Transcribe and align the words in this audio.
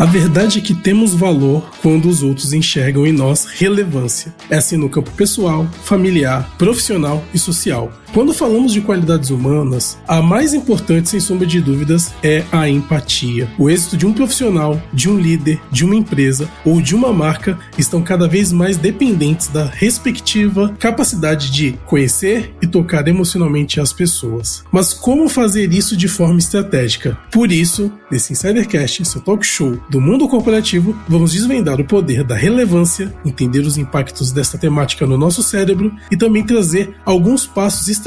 A 0.00 0.06
verdade 0.06 0.58
é 0.58 0.62
que 0.62 0.72
temos 0.72 1.12
valor 1.12 1.62
quando 1.82 2.08
os 2.08 2.22
outros 2.22 2.54
enxergam 2.54 3.06
em 3.06 3.12
nós 3.12 3.44
relevância. 3.44 4.34
É 4.48 4.56
assim 4.56 4.78
no 4.78 4.88
campo 4.88 5.10
pessoal, 5.10 5.68
familiar, 5.84 6.50
profissional 6.56 7.22
e 7.34 7.38
social. 7.38 7.92
Quando 8.12 8.34
falamos 8.34 8.72
de 8.72 8.80
qualidades 8.80 9.30
humanas, 9.30 9.96
a 10.06 10.20
mais 10.20 10.52
importante, 10.52 11.08
sem 11.08 11.20
sombra 11.20 11.46
de 11.46 11.60
dúvidas, 11.60 12.12
é 12.24 12.44
a 12.50 12.68
empatia. 12.68 13.48
O 13.56 13.70
êxito 13.70 13.96
de 13.96 14.04
um 14.04 14.12
profissional, 14.12 14.82
de 14.92 15.08
um 15.08 15.16
líder, 15.16 15.60
de 15.70 15.84
uma 15.84 15.94
empresa 15.94 16.50
ou 16.64 16.82
de 16.82 16.92
uma 16.92 17.12
marca 17.12 17.56
estão 17.78 18.02
cada 18.02 18.26
vez 18.26 18.52
mais 18.52 18.76
dependentes 18.76 19.46
da 19.46 19.64
respectiva 19.64 20.74
capacidade 20.80 21.52
de 21.52 21.78
conhecer 21.86 22.52
e 22.60 22.66
tocar 22.66 23.06
emocionalmente 23.06 23.80
as 23.80 23.92
pessoas. 23.92 24.64
Mas 24.72 24.92
como 24.92 25.28
fazer 25.28 25.72
isso 25.72 25.96
de 25.96 26.08
forma 26.08 26.40
estratégica? 26.40 27.16
Por 27.30 27.52
isso, 27.52 27.92
nesse 28.10 28.32
Insidercast, 28.32 29.04
seu 29.04 29.20
talk 29.20 29.46
show 29.46 29.78
do 29.88 30.00
mundo 30.00 30.28
corporativo, 30.28 30.98
vamos 31.08 31.30
desvendar 31.30 31.80
o 31.80 31.84
poder 31.84 32.24
da 32.24 32.34
relevância, 32.34 33.14
entender 33.24 33.60
os 33.60 33.78
impactos 33.78 34.32
desta 34.32 34.58
temática 34.58 35.06
no 35.06 35.16
nosso 35.16 35.44
cérebro 35.44 35.94
e 36.10 36.16
também 36.16 36.44
trazer 36.44 36.92
alguns 37.06 37.46
passos 37.46 37.86
estratégicos 37.86 37.99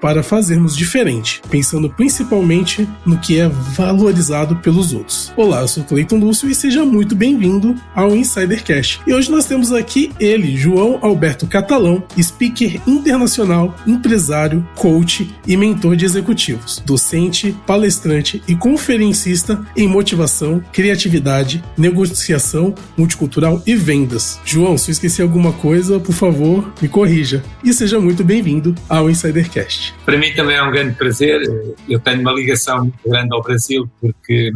para 0.00 0.22
fazermos 0.22 0.76
diferente, 0.76 1.40
pensando 1.50 1.90
principalmente 1.90 2.88
no 3.04 3.18
que 3.18 3.38
é 3.38 3.48
valorizado 3.48 4.56
pelos 4.56 4.92
outros. 4.92 5.32
Olá, 5.36 5.60
eu 5.60 5.68
sou 5.68 5.84
Cleiton 5.84 6.16
Lúcio 6.16 6.48
e 6.48 6.54
seja 6.54 6.84
muito 6.84 7.14
bem-vindo 7.14 7.74
ao 7.94 8.14
Insidercast. 8.14 9.00
E 9.06 9.12
hoje 9.12 9.30
nós 9.30 9.46
temos 9.46 9.72
aqui 9.72 10.12
ele, 10.18 10.56
João 10.56 10.98
Alberto 11.02 11.46
Catalão, 11.46 12.02
speaker 12.20 12.80
internacional, 12.86 13.74
empresário, 13.86 14.66
coach 14.74 15.34
e 15.46 15.56
mentor 15.56 15.96
de 15.96 16.04
executivos, 16.04 16.82
docente, 16.84 17.56
palestrante 17.66 18.42
e 18.46 18.54
conferencista 18.54 19.64
em 19.76 19.88
motivação, 19.88 20.62
criatividade, 20.72 21.62
negociação 21.76 22.74
multicultural 22.96 23.62
e 23.66 23.74
vendas. 23.74 24.40
João, 24.44 24.78
se 24.78 24.90
eu 24.90 24.92
esqueci 24.92 25.22
alguma 25.22 25.52
coisa, 25.52 25.98
por 26.00 26.14
favor, 26.14 26.72
me 26.80 26.88
corrija. 26.88 27.42
E 27.62 27.72
seja 27.72 27.98
muito 28.00 28.24
bem-vindo 28.24 28.74
ao 28.94 29.10
Insidercast. 29.10 29.94
Para 30.04 30.16
mim 30.16 30.32
também 30.34 30.56
é 30.56 30.62
um 30.62 30.70
grande 30.70 30.94
prazer. 30.94 31.42
Eu 31.88 31.98
tenho 32.00 32.20
uma 32.20 32.32
ligação 32.32 32.80
muito 32.80 32.98
grande 33.06 33.34
ao 33.34 33.42
Brasil, 33.42 33.90
porque 34.00 34.50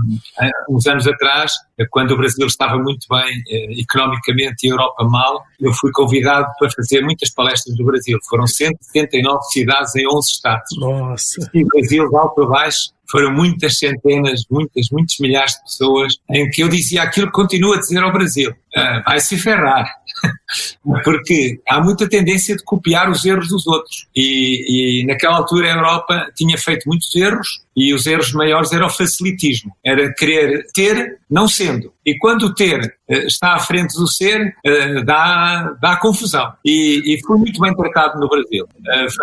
uns 0.68 0.86
anos 0.86 1.06
atrás, 1.06 1.52
quando 1.90 2.12
o 2.12 2.16
Brasil 2.16 2.46
estava 2.46 2.78
muito 2.78 3.06
bem 3.08 3.42
eh, 3.48 3.80
economicamente 3.80 4.66
e 4.66 4.70
a 4.70 4.72
Europa 4.72 5.04
mal, 5.04 5.44
eu 5.60 5.72
fui 5.72 5.90
convidado 5.92 6.48
para 6.58 6.70
fazer 6.70 7.02
muitas 7.02 7.30
palestras 7.30 7.76
do 7.76 7.84
Brasil. 7.84 8.18
Foram 8.28 8.46
179 8.46 9.42
cidades 9.50 9.94
em 9.94 10.06
11 10.06 10.28
estados. 10.28 10.78
Nossa! 10.78 11.50
E 11.54 11.62
o 11.62 11.66
Brasil, 11.66 12.08
de 12.08 12.16
alto 12.16 12.42
a 12.42 12.46
baixo, 12.46 12.90
foram 13.10 13.32
muitas 13.32 13.78
centenas, 13.78 14.42
muitas, 14.50 14.88
muitos 14.90 15.16
milhares 15.18 15.52
de 15.54 15.62
pessoas 15.62 16.16
em 16.30 16.48
que 16.50 16.62
eu 16.62 16.68
dizia 16.68 17.02
aquilo 17.02 17.26
que 17.26 17.32
continuo 17.32 17.72
a 17.72 17.78
dizer 17.78 18.02
ao 18.02 18.12
Brasil. 18.12 18.50
Uh, 18.50 19.02
vai 19.04 19.18
se 19.18 19.38
ferrar. 19.38 19.90
Porque 21.04 21.58
há 21.68 21.80
muita 21.80 22.08
tendência 22.08 22.54
de 22.54 22.62
copiar 22.64 23.10
os 23.10 23.24
erros 23.24 23.48
dos 23.48 23.66
outros. 23.66 24.06
E, 24.14 25.00
e, 25.02 25.06
naquela 25.06 25.36
altura 25.36 25.68
a 25.68 25.76
Europa 25.76 26.30
tinha 26.34 26.58
feito 26.58 26.86
muitos 26.86 27.14
erros 27.14 27.62
e 27.78 27.94
os 27.94 28.06
erros 28.06 28.32
maiores 28.32 28.72
era 28.72 28.84
o 28.84 28.90
facilitismo. 28.90 29.72
Era 29.84 30.12
querer 30.12 30.66
ter, 30.74 31.20
não 31.30 31.46
sendo. 31.46 31.92
E 32.04 32.18
quando 32.18 32.46
o 32.46 32.54
ter 32.54 32.80
uh, 33.08 33.14
está 33.26 33.54
à 33.54 33.60
frente 33.60 33.94
do 33.96 34.08
ser, 34.08 34.52
uh, 34.66 35.04
dá, 35.04 35.76
dá 35.80 35.96
confusão. 35.96 36.52
E, 36.64 37.14
e 37.14 37.20
fui 37.24 37.38
muito 37.38 37.60
bem 37.60 37.72
tratado 37.74 38.18
no 38.18 38.28
Brasil. 38.28 38.66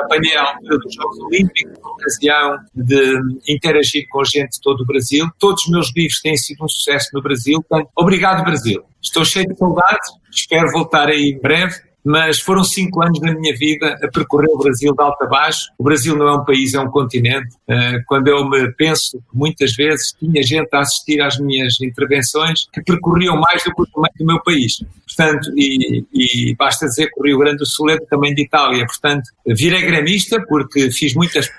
Apanhei 0.06 0.38
a 0.38 0.44
altura 0.44 0.78
dos 0.78 0.94
Jogos 0.94 1.20
Olímpicos, 1.20 1.78
ocasião 1.84 2.58
de 2.74 3.20
interagir 3.50 4.08
com 4.10 4.24
gente 4.24 4.54
de 4.54 4.62
todo 4.62 4.82
o 4.82 4.86
Brasil. 4.86 5.28
Todos 5.38 5.66
os 5.66 5.70
meus 5.70 5.92
livros 5.94 6.22
têm 6.22 6.38
sido 6.38 6.64
um 6.64 6.70
sucesso 6.70 7.10
no 7.14 7.22
Brasil. 7.22 7.62
Portanto, 7.68 7.92
obrigado, 7.94 8.46
Brasil. 8.46 8.82
Estou 9.02 9.26
cheio 9.26 9.48
de 9.48 9.58
saudades, 9.58 10.10
espero 10.32 10.72
voltar 10.72 11.10
aí 11.10 11.36
em 11.36 11.40
breve 11.40 11.76
mas 12.06 12.40
foram 12.40 12.64
cinco 12.64 13.02
anos 13.02 13.20
da 13.20 13.34
minha 13.34 13.56
vida 13.58 13.98
a 14.04 14.08
percorrer 14.08 14.50
o 14.52 14.58
Brasil 14.60 14.94
de 14.94 15.02
alto 15.02 15.24
a 15.24 15.28
baixo. 15.28 15.72
O 15.78 15.84
Brasil 15.84 16.16
não 16.16 16.28
é 16.28 16.36
um 16.36 16.46
país, 16.46 16.76
é 16.76 16.80
um 16.80 16.90
continente. 16.90 17.56
Eh, 17.68 18.00
quando 18.06 18.28
eu 18.28 18.48
me 18.48 18.72
penso, 18.74 19.20
muitas 19.34 19.74
vezes 19.74 20.14
tinha 20.20 20.44
gente 20.44 20.70
a 20.72 20.82
assistir 20.82 21.20
às 21.20 21.40
minhas 21.40 21.82
intervenções 21.82 22.68
que 22.72 22.84
percorriam 22.84 23.36
mais 23.36 23.64
do 23.64 23.74
que 23.74 24.24
o 24.24 24.26
meu 24.26 24.42
país. 24.44 24.84
Portanto, 25.16 25.52
e, 25.56 26.06
e 26.14 26.56
basta 26.56 26.88
dizer 26.88 27.08
que 27.08 27.20
o 27.20 27.24
Rio 27.24 27.40
Grande 27.40 27.58
do 27.58 27.66
Sul 27.66 27.90
é 27.90 27.98
também 27.98 28.34
de 28.34 28.44
Itália. 28.44 28.86
Portanto, 28.86 29.30
virei 29.46 29.82
gremista 29.82 30.44
porque 30.48 30.92
fiz 30.92 31.14
muitas 31.14 31.50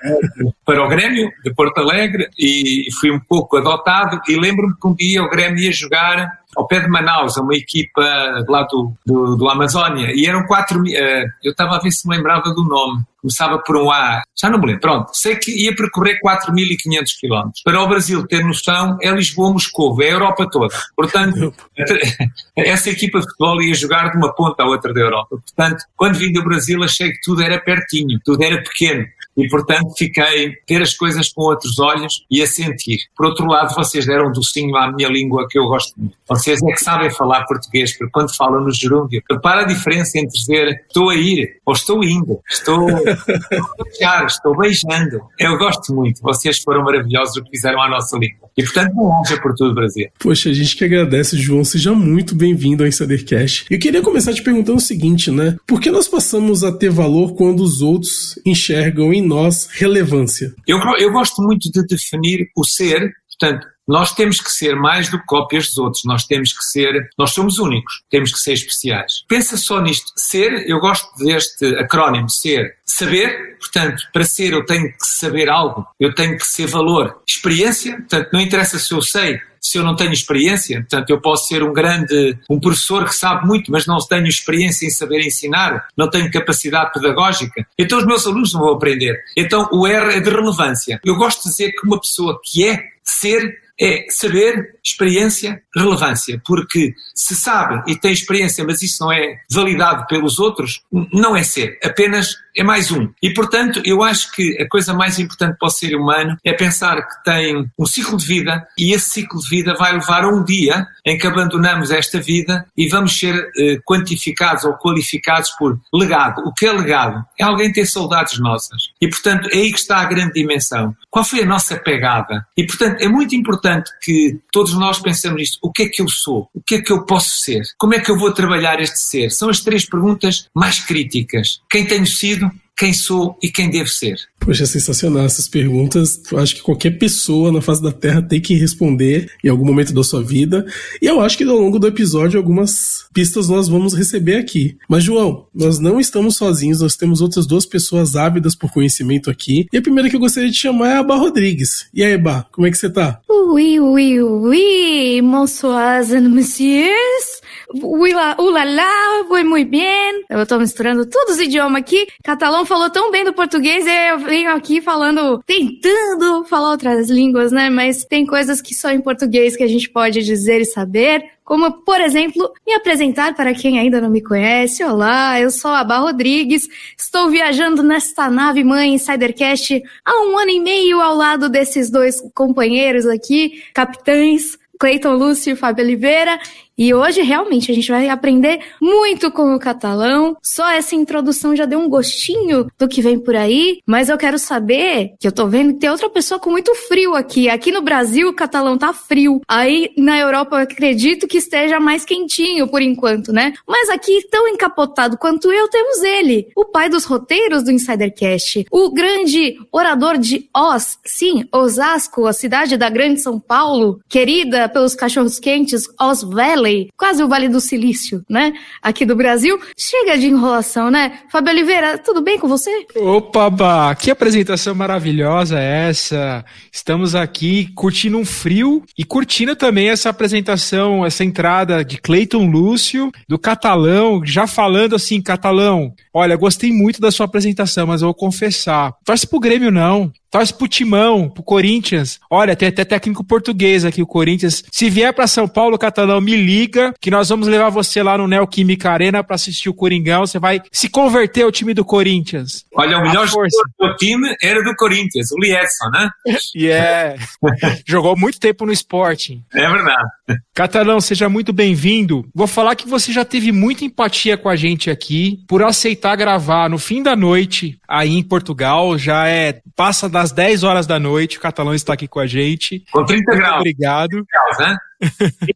para 0.65 0.85
o 0.85 0.87
Grêmio 0.87 1.31
de 1.43 1.53
Porto 1.53 1.79
Alegre 1.79 2.29
e 2.37 2.87
fui 2.99 3.09
um 3.11 3.19
pouco 3.19 3.57
adotado 3.57 4.19
e 4.27 4.35
lembro-me 4.39 4.73
que 4.79 4.87
um 4.87 4.93
dia 4.93 5.23
o 5.23 5.29
Grêmio 5.29 5.59
ia 5.59 5.71
jogar 5.71 6.39
ao 6.55 6.67
pé 6.67 6.79
de 6.79 6.87
Manaus, 6.87 7.37
a 7.37 7.41
uma 7.41 7.55
equipa 7.55 8.01
lá 8.47 8.63
do, 8.63 8.91
do, 9.05 9.35
do 9.35 9.49
Amazónia, 9.49 10.11
e 10.13 10.25
eram 10.25 10.43
quatro 10.47 10.81
uh, 10.81 11.31
eu 11.43 11.51
estava 11.51 11.75
a 11.75 11.79
ver 11.79 11.91
se 11.91 12.07
me 12.07 12.15
lembrava 12.15 12.51
do 12.51 12.63
nome, 12.63 13.03
começava 13.21 13.59
por 13.59 13.77
um 13.77 13.91
A, 13.91 14.21
já 14.39 14.49
não 14.49 14.59
me 14.59 14.67
lembro, 14.67 14.81
pronto, 14.81 15.09
sei 15.13 15.35
que 15.35 15.51
ia 15.51 15.75
percorrer 15.75 16.19
4.500 16.23 17.05
quilómetros. 17.19 17.61
Para 17.63 17.81
o 17.81 17.87
Brasil 17.87 18.25
ter 18.27 18.43
noção, 18.43 18.97
é 19.01 19.09
Lisboa-Moscovo, 19.11 20.01
é 20.01 20.09
a 20.09 20.11
Europa 20.11 20.47
toda. 20.51 20.75
Portanto, 20.95 21.53
essa 22.55 22.89
equipa 22.89 23.19
de 23.19 23.25
futebol 23.25 23.61
ia 23.61 23.73
jogar 23.73 24.11
de 24.11 24.17
uma 24.17 24.33
ponta 24.33 24.63
à 24.63 24.65
outra 24.65 24.93
da 24.93 25.01
Europa. 25.01 25.37
Portanto, 25.37 25.83
quando 25.95 26.15
vim 26.15 26.31
do 26.31 26.43
Brasil 26.43 26.83
achei 26.83 27.11
que 27.11 27.21
tudo 27.21 27.41
era 27.41 27.59
pertinho, 27.59 28.19
tudo 28.23 28.43
era 28.43 28.61
pequeno 28.63 29.05
e, 29.37 29.47
portanto, 29.47 29.93
fiquei 29.95 30.47
a 30.47 30.51
ter 30.65 30.81
as 30.81 30.95
coisas 30.95 31.31
com 31.31 31.43
outros 31.43 31.77
olhos 31.79 32.25
e 32.29 32.41
a 32.41 32.47
sentir. 32.47 32.97
Por 33.15 33.27
outro 33.27 33.45
lado, 33.45 33.73
vocês 33.75 34.05
deram 34.05 34.29
um 34.29 34.31
docinho 34.31 34.75
à 34.75 34.91
minha 34.91 35.07
língua 35.07 35.47
que 35.47 35.59
eu 35.59 35.65
gosto 35.65 35.93
muito. 35.97 36.17
Vocês 36.27 36.59
é 36.63 36.71
que 36.71 36.83
sabem 36.83 37.11
falar 37.11 37.45
português, 37.45 37.95
porque 37.95 38.11
quando 38.11 38.35
falam 38.35 38.61
no 38.61 38.71
gerúndio, 38.71 39.21
repara 39.29 39.61
a 39.61 39.65
diferença 39.65 40.17
entre 40.17 40.37
dizer 40.37 40.83
estou 40.87 41.09
a 41.09 41.15
ir 41.15 41.59
ou 41.65 41.73
estou 41.73 42.03
indo, 42.03 42.39
estou, 42.49 42.87
a 42.89 43.83
beijar, 43.83 44.25
estou 44.25 44.57
beijando. 44.57 45.21
Eu 45.39 45.57
gosto 45.57 45.93
muito. 45.93 46.21
Vocês 46.21 46.59
foram 46.59 46.83
maravilhosos 46.83 47.37
o 47.37 47.43
que 47.43 47.51
fizeram 47.51 47.81
à 47.81 47.89
nossa 47.89 48.17
língua. 48.17 48.49
E, 48.57 48.63
portanto, 48.63 48.93
bom 48.95 49.13
haja 49.21 49.39
por 49.39 49.53
tudo, 49.53 49.75
Brasil. 49.75 50.07
Poxa, 50.19 50.49
a 50.49 50.53
gente 50.53 50.75
que 50.75 50.83
agradece, 50.83 51.37
João. 51.37 51.63
Seja 51.63 51.93
muito 51.93 52.33
bem-vindo 52.33 52.83
ao 52.83 52.87
Insidercast. 52.87 53.67
Eu 53.69 53.77
queria 53.77 54.01
começar 54.01 54.33
te 54.33 54.41
perguntando 54.41 54.79
o 54.79 54.81
seguinte, 54.81 55.29
né? 55.29 55.55
Por 55.67 55.79
que 55.79 55.91
nós 55.91 56.07
passamos 56.07 56.63
a 56.63 56.71
ter 56.71 56.89
valor 56.89 57.35
quando 57.35 57.61
os 57.61 57.81
outros 57.81 58.39
enxergam 58.43 59.13
em 59.13 59.26
nós 59.27 59.67
relevância? 59.71 60.53
Eu, 60.67 60.79
eu 60.99 61.11
gosto 61.11 61.41
muito 61.41 61.69
de 61.71 61.85
definir 61.85 62.49
o 62.55 62.63
ser, 62.63 63.11
portanto, 63.29 63.67
nós 63.87 64.13
temos 64.13 64.41
que 64.41 64.51
ser 64.51 64.75
mais 64.75 65.09
do 65.09 65.19
que 65.19 65.25
cópias 65.25 65.67
dos 65.67 65.77
outros, 65.77 66.03
nós 66.05 66.25
temos 66.25 66.51
que 66.51 66.63
ser, 66.63 67.09
nós 67.17 67.31
somos 67.31 67.57
únicos, 67.59 68.01
temos 68.09 68.31
que 68.31 68.39
ser 68.39 68.53
especiais. 68.53 69.23
Pensa 69.27 69.57
só 69.57 69.79
nisto, 69.79 70.11
ser, 70.15 70.69
eu 70.69 70.79
gosto 70.79 71.07
deste 71.23 71.65
acrónimo, 71.77 72.29
ser, 72.29 72.75
saber, 72.85 73.57
portanto, 73.59 74.03
para 74.11 74.23
ser 74.23 74.53
eu 74.53 74.65
tenho 74.65 74.89
que 74.89 75.05
saber 75.05 75.49
algo, 75.49 75.85
eu 75.99 76.13
tenho 76.13 76.37
que 76.37 76.45
ser 76.45 76.67
valor. 76.67 77.21
Experiência, 77.27 77.95
portanto, 77.97 78.29
não 78.33 78.41
interessa 78.41 78.77
se 78.77 78.93
eu 78.93 79.01
sei, 79.01 79.39
se 79.59 79.77
eu 79.77 79.83
não 79.83 79.95
tenho 79.95 80.13
experiência, 80.13 80.79
portanto, 80.79 81.09
eu 81.09 81.19
posso 81.19 81.47
ser 81.47 81.63
um 81.63 81.73
grande, 81.73 82.37
um 82.49 82.59
professor 82.59 83.05
que 83.05 83.13
sabe 83.13 83.45
muito, 83.45 83.71
mas 83.71 83.85
não 83.85 83.97
tenho 83.97 84.27
experiência 84.27 84.85
em 84.85 84.89
saber 84.89 85.25
ensinar, 85.25 85.87
não 85.95 86.09
tenho 86.09 86.31
capacidade 86.31 86.93
pedagógica, 86.93 87.65
então 87.77 87.97
os 87.97 88.05
meus 88.05 88.25
alunos 88.25 88.53
não 88.53 88.61
vão 88.61 88.73
aprender. 88.73 89.17
Então 89.35 89.67
o 89.71 89.85
R 89.85 90.15
é 90.15 90.19
de 90.19 90.29
relevância. 90.29 90.99
Eu 91.03 91.15
gosto 91.15 91.43
de 91.43 91.49
dizer 91.49 91.71
que 91.71 91.85
uma 91.85 91.99
pessoa 91.99 92.39
que 92.43 92.67
é 92.67 92.83
ser 93.03 93.66
é 93.79 94.05
saber, 94.09 94.75
experiência, 94.83 95.61
relevância. 95.75 96.41
Porque 96.45 96.93
se 97.13 97.35
sabe 97.35 97.91
e 97.91 97.95
tem 97.95 98.11
experiência, 98.11 98.63
mas 98.63 98.81
isso 98.81 99.03
não 99.03 99.11
é 99.11 99.39
validado 99.51 100.05
pelos 100.07 100.39
outros, 100.39 100.81
não 101.13 101.35
é 101.35 101.43
ser, 101.43 101.79
apenas 101.83 102.35
é 102.57 102.63
mais 102.63 102.91
um. 102.91 103.09
E 103.21 103.31
portanto, 103.33 103.81
eu 103.85 104.01
acho 104.01 104.31
que 104.31 104.59
a 104.59 104.67
coisa 104.67 104.93
mais 104.93 105.19
importante 105.19 105.57
para 105.59 105.67
o 105.67 105.71
ser 105.71 105.95
humano 105.95 106.35
é 106.43 106.51
pensar 106.53 106.95
que 107.07 107.23
tem 107.23 107.69
um 107.77 107.85
ciclo 107.85 108.17
de 108.17 108.25
vida 108.25 108.67
e 108.77 108.93
esse 108.93 109.09
ciclo 109.11 109.39
de 109.39 109.47
vida 109.47 109.75
vai 109.75 109.93
levar 109.93 110.23
a 110.23 110.27
um 110.27 110.43
dia 110.43 110.87
em 111.05 111.17
que 111.17 111.27
abandonamos 111.27 111.91
esta 111.91 112.19
vida 112.19 112.65
e 112.75 112.87
vamos 112.89 113.17
ser 113.17 113.35
eh, 113.57 113.77
quantificados 113.85 114.63
ou 114.63 114.73
qualificados 114.73 115.51
por 115.51 115.79
legado. 115.93 116.41
O 116.45 116.53
que 116.53 116.65
é 116.65 116.71
legado? 116.71 117.23
É 117.39 117.43
alguém 117.43 117.71
ter 117.71 117.85
saudades 117.85 118.39
nossas. 118.39 118.81
E 118.99 119.07
portanto, 119.07 119.47
é 119.51 119.57
aí 119.57 119.71
que 119.71 119.79
está 119.79 119.97
a 119.97 120.05
grande 120.05 120.33
dimensão. 120.33 120.95
Qual 121.11 121.23
foi 121.23 121.41
a 121.41 121.45
nossa 121.45 121.77
pegada? 121.77 122.45
E 122.57 122.65
portanto, 122.65 123.01
é 123.01 123.07
muito 123.07 123.35
importante 123.35 123.91
que 124.01 124.39
todos 124.51 124.73
nós 124.73 124.99
pensemos 124.99 125.37
nisto. 125.37 125.59
O 125.61 125.71
que 125.71 125.83
é 125.83 125.89
que 125.89 126.01
eu 126.01 126.09
sou? 126.09 126.49
O 126.53 126.61
que 126.61 126.75
é 126.75 126.81
que 126.81 126.91
eu 126.91 127.05
posso 127.05 127.37
ser? 127.37 127.61
Como 127.77 127.93
é 127.93 127.99
que 127.99 128.09
eu 128.09 128.17
vou 128.17 128.33
trabalhar 128.33 128.79
este 128.79 128.99
ser? 128.99 129.29
São 129.29 129.49
as 129.49 129.59
três 129.59 129.85
perguntas 129.85 130.47
mais 130.55 130.79
críticas. 130.79 131.61
Quem 131.69 131.85
tenho 131.85 132.07
sido? 132.07 132.46
Quem 132.77 132.93
sou 132.93 133.37
e 133.41 133.49
quem 133.49 133.69
devo 133.69 133.89
ser. 133.89 134.17
Poxa, 134.39 134.63
é 134.63 134.67
sensacional 134.67 135.25
essas 135.25 135.47
perguntas. 135.47 136.21
Eu 136.31 136.37
acho 136.37 136.55
que 136.55 136.61
qualquer 136.61 136.91
pessoa 136.91 137.51
na 137.51 137.59
face 137.59 137.81
da 137.81 137.91
Terra 137.91 138.21
tem 138.21 138.39
que 138.39 138.53
responder 138.53 139.29
em 139.43 139.49
algum 139.49 139.65
momento 139.65 139.93
da 139.93 140.03
sua 140.03 140.23
vida. 140.23 140.65
E 141.01 141.07
eu 141.07 141.19
acho 141.19 141.37
que 141.37 141.43
ao 141.43 141.57
longo 141.57 141.79
do 141.79 141.87
episódio 141.87 142.37
algumas 142.37 143.07
pistas 143.13 143.49
nós 143.49 143.67
vamos 143.67 143.93
receber 143.93 144.35
aqui. 144.35 144.77
Mas, 144.87 145.03
João, 145.03 145.47
nós 145.53 145.79
não 145.79 145.99
estamos 145.99 146.37
sozinhos, 146.37 146.81
nós 146.81 146.95
temos 146.95 147.19
outras 147.19 147.47
duas 147.47 147.65
pessoas 147.65 148.15
ávidas 148.15 148.55
por 148.55 148.71
conhecimento 148.71 149.29
aqui. 149.29 149.67
E 149.73 149.77
a 149.77 149.81
primeira 149.81 150.09
que 150.09 150.15
eu 150.15 150.19
gostaria 150.19 150.49
de 150.49 150.57
chamar 150.57 150.89
é 150.89 150.97
a 150.97 151.03
Bá 151.03 151.15
Rodrigues. 151.15 151.87
E 151.93 152.03
aí, 152.03 152.17
Bá, 152.17 152.45
como 152.51 152.67
é 152.67 152.71
que 152.71 152.77
você 152.77 152.89
tá? 152.89 153.19
Oui, 153.29 153.79
oui, 153.79 154.21
oui, 154.21 155.21
bonsoir, 155.21 156.05
messieurs. 156.21 157.41
Ulala, 157.69 159.25
foi 159.27 159.43
muito 159.43 159.69
bem. 159.69 160.23
Eu 160.29 160.45
tô 160.45 160.57
misturando 160.57 161.05
todos 161.05 161.35
os 161.35 161.41
idiomas 161.41 161.81
aqui. 161.81 162.07
Catalão 162.23 162.65
falou 162.65 162.89
tão 162.89 163.11
bem 163.11 163.25
do 163.25 163.33
português 163.33 163.85
eu 163.85 164.19
venho 164.19 164.51
aqui 164.51 164.79
falando, 164.79 165.41
tentando 165.45 166.45
falar 166.45 166.71
outras 166.71 167.09
línguas, 167.09 167.51
né? 167.51 167.69
Mas 167.69 168.05
tem 168.05 168.25
coisas 168.25 168.61
que 168.61 168.73
só 168.73 168.89
em 168.91 169.01
português 169.01 169.57
que 169.57 169.63
a 169.63 169.67
gente 169.67 169.89
pode 169.89 170.23
dizer 170.23 170.61
e 170.61 170.65
saber. 170.65 171.23
Como, 171.43 171.71
por 171.83 171.99
exemplo, 172.01 172.51
me 172.65 172.73
apresentar 172.73 173.33
para 173.33 173.53
quem 173.53 173.79
ainda 173.79 174.01
não 174.01 174.09
me 174.09 174.21
conhece. 174.21 174.83
Olá, 174.83 175.39
eu 175.39 175.49
sou 175.49 175.71
a 175.71 175.83
Bá 175.83 175.97
Rodrigues. 175.97 176.67
Estou 176.97 177.29
viajando 177.29 177.83
nesta 177.83 178.29
nave 178.29 178.63
mãe 178.63 178.93
Insidercast 178.93 179.81
há 180.05 180.21
um 180.23 180.37
ano 180.37 180.51
e 180.51 180.59
meio 180.59 181.01
ao 181.01 181.15
lado 181.15 181.49
desses 181.49 181.89
dois 181.89 182.21
companheiros 182.33 183.05
aqui, 183.05 183.63
capitães. 183.73 184.57
Cleiton 184.79 185.13
Lúcio 185.13 185.53
e 185.53 185.55
Fábio 185.55 185.83
Oliveira, 185.83 186.39
e 186.77 186.93
hoje 186.93 187.21
realmente 187.21 187.71
a 187.71 187.75
gente 187.75 187.89
vai 187.89 188.07
aprender 188.07 188.59
muito 188.79 189.31
com 189.31 189.55
o 189.55 189.59
catalão. 189.59 190.37
Só 190.43 190.69
essa 190.69 190.95
introdução 190.95 191.55
já 191.55 191.65
deu 191.65 191.79
um 191.79 191.89
gostinho 191.89 192.67
do 192.77 192.87
que 192.87 193.01
vem 193.01 193.17
por 193.17 193.35
aí, 193.35 193.79
mas 193.85 194.09
eu 194.09 194.17
quero 194.17 194.37
saber 194.37 195.13
que 195.19 195.27
eu 195.27 195.31
tô 195.31 195.47
vendo 195.47 195.73
que 195.73 195.79
tem 195.79 195.89
outra 195.89 196.09
pessoa 196.09 196.39
com 196.39 196.51
muito 196.51 196.73
frio 196.75 197.15
aqui. 197.15 197.49
Aqui 197.49 197.71
no 197.71 197.81
Brasil 197.81 198.29
o 198.29 198.33
catalão 198.33 198.77
tá 198.77 198.93
frio. 198.93 199.41
Aí 199.47 199.91
na 199.97 200.19
Europa 200.19 200.57
eu 200.57 200.63
acredito 200.63 201.27
que 201.27 201.37
esteja 201.37 201.79
mais 201.79 202.05
quentinho 202.05 202.67
por 202.67 202.81
enquanto, 202.81 203.33
né? 203.33 203.53
Mas 203.67 203.89
aqui 203.89 204.27
tão 204.29 204.47
encapotado 204.47 205.17
quanto 205.17 205.51
eu 205.51 205.67
temos 205.69 206.03
ele, 206.03 206.47
o 206.55 206.65
pai 206.65 206.89
dos 206.89 207.05
roteiros 207.05 207.63
do 207.63 207.71
Insidercast, 207.71 208.65
o 208.71 208.91
grande 208.91 209.57
orador 209.71 210.17
de 210.17 210.47
Oz, 210.55 210.99
sim, 211.03 211.45
Osasco, 211.51 212.27
a 212.27 212.33
cidade 212.33 212.77
da 212.77 212.89
grande 212.89 213.21
São 213.21 213.39
Paulo, 213.39 213.99
querida 214.07 214.69
pelos 214.69 214.93
cachorros 214.93 215.39
quentes 215.39 215.87
Oz 215.99 216.21
Valley 216.21 216.66
Quase 216.97 217.23
o 217.23 217.27
Vale 217.27 217.49
do 217.49 217.59
Silício, 217.59 218.23
né? 218.29 218.53
Aqui 218.81 219.05
do 219.05 219.15
Brasil. 219.15 219.59
Chega 219.77 220.17
de 220.17 220.27
enrolação, 220.27 220.89
né? 220.89 221.19
Fábio 221.31 221.53
Oliveira, 221.53 221.97
tudo 221.97 222.21
bem 222.21 222.37
com 222.37 222.47
você? 222.47 222.85
Opa, 222.95 223.95
que 223.95 224.11
apresentação 224.11 224.75
maravilhosa 224.75 225.59
é 225.59 225.89
essa. 225.89 226.43
Estamos 226.71 227.15
aqui 227.15 227.69
curtindo 227.75 228.17
um 228.17 228.25
frio 228.25 228.83
e 228.97 229.03
curtindo 229.03 229.55
também 229.55 229.89
essa 229.89 230.09
apresentação, 230.09 231.05
essa 231.05 231.23
entrada 231.23 231.83
de 231.83 231.97
Cleiton 231.97 232.45
Lúcio, 232.49 233.11
do 233.27 233.39
Catalão, 233.39 234.21
já 234.25 234.47
falando 234.47 234.95
assim, 234.95 235.21
Catalão, 235.21 235.93
olha, 236.13 236.35
gostei 236.35 236.71
muito 236.71 236.99
da 236.99 237.11
sua 237.11 237.25
apresentação, 237.25 237.87
mas 237.87 238.01
eu 238.01 238.07
vou 238.07 238.15
confessar, 238.15 238.93
torce 239.05 239.27
pro 239.27 239.39
Grêmio 239.39 239.71
não. 239.71 240.11
Torce 240.29 240.53
pro 240.53 240.67
Timão, 240.67 241.29
pro 241.29 241.41
Corinthians. 241.41 242.19
Olha, 242.29 242.53
tem 242.53 242.67
até 242.67 242.83
técnico 242.83 243.23
português 243.23 243.85
aqui, 243.85 244.01
o 244.01 244.05
Corinthians. 244.05 244.61
Se 244.69 244.89
vier 244.89 245.13
para 245.13 245.25
São 245.25 245.47
Paulo, 245.47 245.77
Catalão, 245.77 246.19
me 246.19 246.35
liga, 246.35 246.56
que 246.99 247.11
nós 247.11 247.29
vamos 247.29 247.47
levar 247.47 247.69
você 247.69 248.01
lá 248.01 248.17
no 248.17 248.27
Neoquímica 248.27 248.89
Arena 248.89 249.23
para 249.23 249.35
assistir 249.35 249.69
o 249.69 249.73
Coringão. 249.73 250.25
Você 250.25 250.39
vai 250.39 250.61
se 250.71 250.89
converter 250.89 251.43
ao 251.43 251.51
time 251.51 251.73
do 251.73 251.83
Corinthians. 251.83 252.65
Olha, 252.73 252.97
o 252.97 253.01
melhor 253.01 253.27
jogador 253.27 253.49
do 253.79 253.95
time 253.97 254.35
era 254.41 254.63
do 254.63 254.75
Corinthians, 254.75 255.31
o 255.31 255.39
Liedson, 255.39 255.89
né? 255.91 256.09
É. 256.57 257.15
Jogou 257.85 258.17
muito 258.17 258.39
tempo 258.39 258.65
no 258.65 258.71
esporte. 258.71 259.41
É 259.53 259.69
verdade. 259.69 260.41
Catalão, 260.53 260.99
seja 260.99 261.29
muito 261.29 261.51
bem-vindo. 261.51 262.25
Vou 262.33 262.47
falar 262.47 262.75
que 262.75 262.87
você 262.87 263.11
já 263.11 263.23
teve 263.25 263.51
muita 263.51 263.85
empatia 263.85 264.37
com 264.37 264.49
a 264.49 264.55
gente 264.55 264.89
aqui 264.89 265.39
por 265.47 265.63
aceitar 265.63 266.15
gravar 266.15 266.69
no 266.69 266.77
fim 266.77 267.01
da 267.03 267.15
noite 267.15 267.79
aí 267.87 268.15
em 268.15 268.23
Portugal. 268.23 268.97
Já 268.97 269.27
é 269.27 269.59
passa 269.75 270.09
das 270.09 270.31
10 270.31 270.63
horas 270.63 270.87
da 270.87 270.99
noite. 270.99 271.37
O 271.37 271.41
Catalão 271.41 271.73
está 271.73 271.93
aqui 271.93 272.07
com 272.07 272.19
a 272.19 272.27
gente. 272.27 272.83
Com 272.91 273.05
30 273.05 273.23
muito 273.23 273.37
graus. 273.37 273.59
Obrigado. 273.59 274.09
30 274.09 274.25
graus, 274.31 274.57
né? 274.59 274.77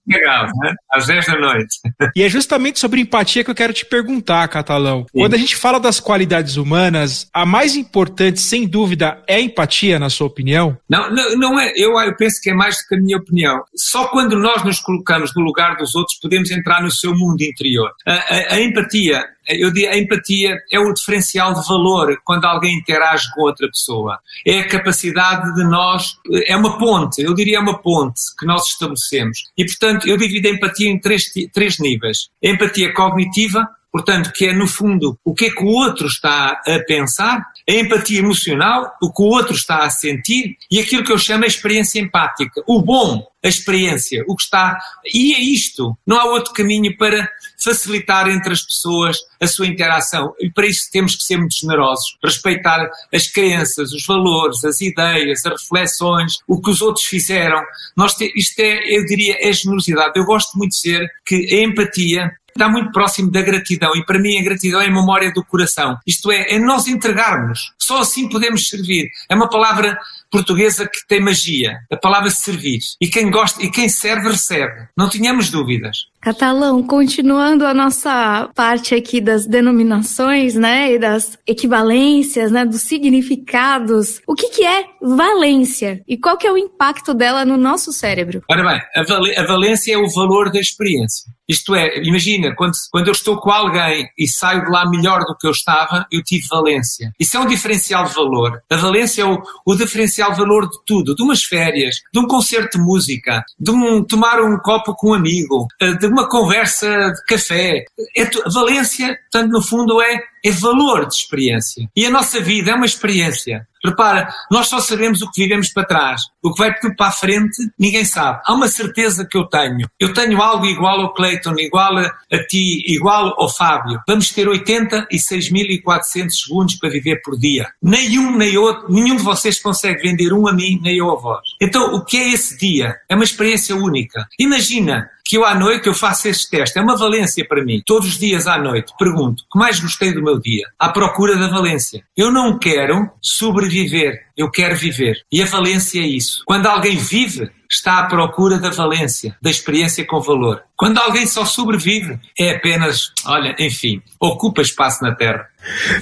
Legal, 0.08 0.48
né? 0.62 0.74
Às 0.92 1.08
10 1.08 1.26
da 1.26 1.40
noite. 1.40 1.78
E 2.16 2.24
é 2.24 2.30
justamente 2.30 2.80
sobre 2.80 3.02
empatia 3.02 3.44
que 3.44 3.52
eu 3.52 3.56
quero 3.56 3.74
te 3.74 3.86
perguntar, 3.86 4.48
Catalão. 4.48 5.02
Sim. 5.02 5.20
Quando 5.20 5.34
a 5.34 5.38
gente 5.38 5.56
fala 5.56 5.80
das 5.80 6.00
qualidades 6.00 6.58
humanas, 6.58 7.28
a 7.34 7.46
mais 7.46 7.76
importante, 7.76 8.40
sem 8.40 8.68
dúvida, 8.68 9.22
é 9.28 9.36
a 9.36 9.42
empatia, 9.42 10.00
na 10.00 10.10
sua 10.10 10.28
opinião? 10.28 10.78
Não, 10.90 11.10
não, 11.10 11.38
não 11.38 11.60
é. 11.60 11.72
Eu, 11.76 12.00
eu 12.00 12.16
penso 12.16 12.40
que 12.42 12.50
é 12.50 12.54
mais 12.54 12.78
do 12.78 12.88
que 12.88 12.96
a 12.96 13.00
minha 13.00 13.18
opinião. 13.18 13.64
Só 13.76 14.08
quando 14.08 14.38
nós 14.38 14.64
nos 14.64 14.80
colocamos 14.80 15.32
no 15.36 15.44
lugar 15.44 15.76
dos 15.78 15.96
outros 15.96 16.18
podemos 16.20 16.52
entrar 16.52 16.82
no 16.82 16.92
seu 16.92 17.16
mundo 17.16 17.42
interior. 17.42 17.92
A, 18.06 18.14
a, 18.14 18.54
a 18.56 18.62
empatia 18.62 19.24
eu 19.60 19.72
digo, 19.72 19.92
a 19.92 19.98
empatia 19.98 20.58
é 20.72 20.80
o 20.80 20.94
diferencial 20.94 21.54
de 21.54 21.68
valor 21.68 22.20
quando 22.24 22.46
alguém 22.46 22.78
interage 22.78 23.32
com 23.34 23.42
outra 23.42 23.68
pessoa. 23.68 24.20
É 24.46 24.60
a 24.60 24.68
capacidade 24.68 25.54
de 25.56 25.64
nós, 25.64 26.18
é 26.46 26.56
uma 26.56 26.78
ponte, 26.78 27.22
eu 27.22 27.34
diria 27.34 27.58
é 27.58 27.60
uma 27.60 27.82
ponte 27.82 28.22
que 28.38 28.46
nós 28.46 28.66
estabelecemos. 28.68 29.52
E, 29.58 29.66
portanto, 29.66 30.08
eu 30.08 30.18
divido 30.18 30.48
a 30.48 30.52
empatia 30.52 30.90
em 30.90 31.00
três, 31.00 31.26
três 31.54 31.80
níveis. 31.80 32.30
A 32.44 32.48
empatia 32.48 32.94
cognitiva, 32.94 33.68
portanto, 33.92 34.32
que 34.34 34.46
é 34.46 34.54
no 34.54 34.68
fundo 34.68 35.18
o 35.24 35.34
que 35.34 35.46
é 35.46 35.50
que 35.50 35.64
o 35.64 35.68
outro 35.68 36.08
está 36.08 36.62
a 36.66 36.80
pensar, 36.88 37.44
a 37.70 37.74
empatia 37.74 38.20
emocional, 38.20 38.92
o 39.02 39.12
que 39.12 39.22
o 39.22 39.26
outro 39.26 39.56
está 39.56 39.84
a 39.84 39.90
sentir, 39.90 40.58
e 40.70 40.80
aquilo 40.80 41.04
que 41.04 41.12
eu 41.12 41.18
chamo 41.18 41.44
a 41.44 41.48
experiência 41.48 42.00
empática, 42.00 42.62
o 42.68 42.82
bom, 42.82 43.26
a 43.44 43.48
experiência, 43.48 44.24
o 44.28 44.36
que 44.36 44.44
está. 44.44 44.78
E 45.14 45.34
é 45.34 45.40
isto. 45.40 45.98
Não 46.06 46.20
há 46.20 46.26
outro 46.26 46.54
caminho 46.54 46.96
para 46.96 47.28
facilitar 47.58 48.30
entre 48.30 48.54
as 48.54 48.62
pessoas 48.62 49.18
a 49.40 49.48
sua 49.48 49.68
interação. 49.68 50.34
E 50.40 50.50
para 50.52 50.68
isso 50.68 50.90
temos 50.92 51.16
que 51.16 51.24
ser 51.24 51.38
muito 51.38 51.56
generosos, 51.56 52.18
respeitar 52.24 52.88
as 53.12 53.28
crenças, 53.28 53.92
os 53.92 54.06
valores, 54.06 54.64
as 54.64 54.80
ideias, 54.82 55.46
as 55.46 55.62
reflexões, 55.62 56.38
o 56.48 56.62
que 56.62 56.70
os 56.70 56.82
outros 56.82 57.06
fizeram. 57.06 57.62
Nós 57.98 58.14
te, 58.14 58.32
isto 58.36 58.60
é, 58.60 58.96
eu 58.96 59.06
diria, 59.06 59.38
é 59.40 59.52
generosidade. 59.52 60.14
Eu 60.16 60.26
gosto 60.26 60.58
muito 60.58 60.72
de 60.72 60.82
dizer 60.82 61.12
que 61.26 61.36
a 61.56 61.64
empatia 61.64 62.32
está 62.54 62.70
muito 62.70 62.92
próximo 62.92 63.32
da 63.32 63.42
gratidão 63.42 63.96
e 63.96 64.06
para 64.06 64.20
mim 64.20 64.38
a 64.38 64.44
gratidão 64.44 64.82
é 64.82 64.88
a 64.88 64.92
memória 64.92 65.32
do 65.34 65.44
coração. 65.44 65.98
Isto 66.06 66.32
é, 66.32 66.56
é 66.56 66.60
nós 66.60 66.88
entregarmos. 66.88 67.74
Só 67.78 68.02
assim 68.02 68.30
podemos 68.30 68.70
servir. 68.70 69.10
É 69.30 69.36
uma 69.36 69.50
palavra 69.50 69.98
portuguesa 70.32 70.88
que 70.88 71.06
tem 71.08 71.20
magia, 71.20 71.78
a 71.92 71.98
palavra 71.98 72.32
servir. 72.32 72.80
E 73.00 73.08
quem 73.08 73.30
gosta 73.30 73.62
e 73.64 73.70
quem 73.70 73.90
serve, 73.90 74.30
recebe. 74.30 74.88
Não 74.98 75.10
tínhamos 75.10 75.50
dúvidas. 75.50 75.98
Catalão, 76.22 76.84
continuando 76.84 77.66
a 77.66 77.74
nossa 77.74 78.48
parte 78.56 78.94
aqui 78.94 79.20
das 79.20 79.48
denominações, 79.48 80.54
né, 80.54 80.94
e 80.94 81.00
das 81.00 81.38
equivalências, 81.48 82.52
né, 82.52 82.64
dos 82.64 82.82
significados. 82.82 84.22
O 84.28 84.36
que 84.36 84.50
que 84.50 84.64
é 84.64 84.86
valência 85.02 86.02
e 86.08 86.18
qual 86.18 86.38
que 86.38 86.46
é 86.46 86.52
o 86.52 86.58
impacto 86.58 87.14
dela 87.14 87.44
no 87.44 87.58
nosso 87.58 87.92
cérebro? 87.92 88.44
Ora 88.50 88.64
bem, 88.64 88.82
a, 88.96 89.04
val 89.04 89.24
a 89.36 89.44
valência 89.48 89.94
é 89.94 89.98
o 89.98 90.10
valor 90.10 90.52
da 90.52 90.60
experiência. 90.60 91.32
Isto 91.52 91.76
é, 91.76 92.02
imagina, 92.04 92.56
quando, 92.56 92.74
quando 92.92 93.08
eu 93.08 93.12
estou 93.12 93.36
com 93.38 93.52
alguém 93.52 94.08
e 94.18 94.28
saio 94.28 94.64
de 94.64 94.72
lá 94.72 94.90
melhor 94.90 95.20
do 95.26 95.36
que 95.36 95.46
eu 95.46 95.52
estava, 95.52 96.06
eu 96.10 96.24
tive 96.24 96.48
valência. 96.48 97.12
Isso 97.20 97.36
é 97.36 97.40
um 97.40 97.48
diferencial 97.48 98.06
de 98.06 98.14
valor. 98.14 98.62
A 98.70 98.78
valência 98.78 99.24
é 99.24 99.26
o, 99.26 99.42
o 99.66 99.76
diferencial 99.76 100.21
de 100.30 100.38
valor 100.38 100.70
de 100.70 100.78
tudo, 100.86 101.16
de 101.16 101.24
umas 101.24 101.44
férias, 101.44 101.96
de 102.14 102.20
um 102.20 102.28
concerto 102.28 102.78
de 102.78 102.84
música, 102.84 103.44
de 103.60 103.72
um, 103.72 104.04
tomar 104.04 104.42
um 104.42 104.58
copo 104.58 104.96
com 104.96 105.10
um 105.10 105.14
amigo, 105.14 105.68
eh, 105.80 105.94
de 105.94 106.08
uma 106.08 106.30
conversa 106.30 106.88
de 107.12 107.26
café. 107.26 107.86
É, 108.16 108.30
valência, 108.54 109.18
portanto, 109.32 109.52
no 109.52 109.62
fundo, 109.62 110.02
é, 110.02 110.20
é 110.44 110.52
valor 110.52 111.08
de 111.08 111.16
experiência. 111.16 111.90
E 111.96 112.06
a 112.06 112.10
nossa 112.10 112.42
vida 112.42 112.72
é 112.72 112.76
uma 112.76 112.86
experiência. 112.86 113.68
Repara, 113.84 114.32
nós 114.52 114.68
só 114.68 114.80
sabemos 114.80 115.22
o 115.22 115.32
que 115.32 115.42
vivemos 115.42 115.70
para 115.70 115.86
trás. 115.86 116.22
O 116.44 116.54
que 116.54 116.60
vai 116.60 116.74
para 116.96 117.08
a 117.08 117.12
frente, 117.12 117.68
ninguém 117.80 118.06
sabe. 118.06 118.40
Há 118.46 118.54
uma 118.54 118.68
certeza 118.68 119.26
que 119.26 119.36
eu 119.38 119.46
tenho. 119.46 119.90
Eu 120.00 120.14
tenho 120.14 120.40
algo 120.42 120.66
igual 120.66 121.02
ao 121.02 121.14
Clayton, 121.14 121.56
igual 121.58 121.98
a, 121.98 122.06
a 122.32 122.44
ti, 122.48 122.84
igual 122.86 123.34
ao 123.40 123.50
Fábio. 123.50 124.00
Vamos 124.08 124.30
ter 124.30 124.48
86.400 124.48 126.30
segundos 126.30 126.76
para 126.76 126.90
viver 126.90 127.22
por 127.24 127.38
dia. 127.40 127.68
Nenhum, 127.82 128.38
nem 128.38 128.56
outro, 128.58 128.92
nenhum 128.92 129.16
de 129.16 129.24
vocês 129.24 129.60
consegue 129.60 130.04
vender 130.04 130.32
um 130.32 130.48
a 130.48 130.54
mim, 130.54 130.80
nem 130.82 130.98
eu 130.98 131.10
a 131.10 131.16
vós. 131.16 131.42
Então, 131.60 131.96
o 131.96 132.06
que 132.06 132.18
é 132.18 132.30
esse 132.30 132.58
dia? 132.58 132.96
É 133.10 133.16
uma 133.16 133.24
experiência 133.24 133.76
única. 133.76 134.28
Imagina, 134.38 135.10
que 135.24 135.38
eu 135.38 135.46
à 135.46 135.56
noite 135.56 135.88
eu 135.88 135.94
faço 135.94 136.28
esse 136.28 136.50
teste. 136.50 136.78
É 136.78 136.82
uma 136.82 136.98
valência 136.98 137.46
para 137.48 137.64
mim. 137.64 137.82
Todos 137.86 138.10
os 138.10 138.18
dias 138.18 138.48
à 138.48 138.58
noite 138.58 138.94
pergunto 138.98 139.44
o 139.44 139.54
que 139.54 139.60
mais 139.60 139.80
gostei 139.80 140.14
do 140.14 140.22
meu 140.22 140.40
dia? 140.40 140.68
À 140.78 140.90
procura 140.90 141.38
da 141.38 141.48
valência. 141.48 142.04
Eu 142.16 142.32
não 142.32 142.58
quero 142.58 143.10
sobreviver 143.22 144.28
eu 144.42 144.52
quero 144.52 144.76
viver. 144.76 145.18
E 145.32 145.42
a 145.42 145.46
valência 145.46 146.00
é 146.00 146.08
isso. 146.08 146.44
Quando 146.46 146.68
alguém 146.68 146.98
vive, 146.98 147.50
está 147.70 148.00
à 148.00 148.04
procura 148.06 148.60
da 148.60 148.70
valência, 148.70 149.36
da 149.42 149.50
experiência 149.50 150.06
com 150.06 150.20
valor. 150.20 150.62
Quando 150.76 150.98
alguém 150.98 151.26
só 151.26 151.46
sobrevive, 151.46 152.20
é 152.38 152.56
apenas, 152.56 153.12
olha, 153.26 153.56
enfim, 153.60 154.02
ocupa 154.20 154.62
espaço 154.62 155.02
na 155.04 155.16
Terra. 155.16 155.48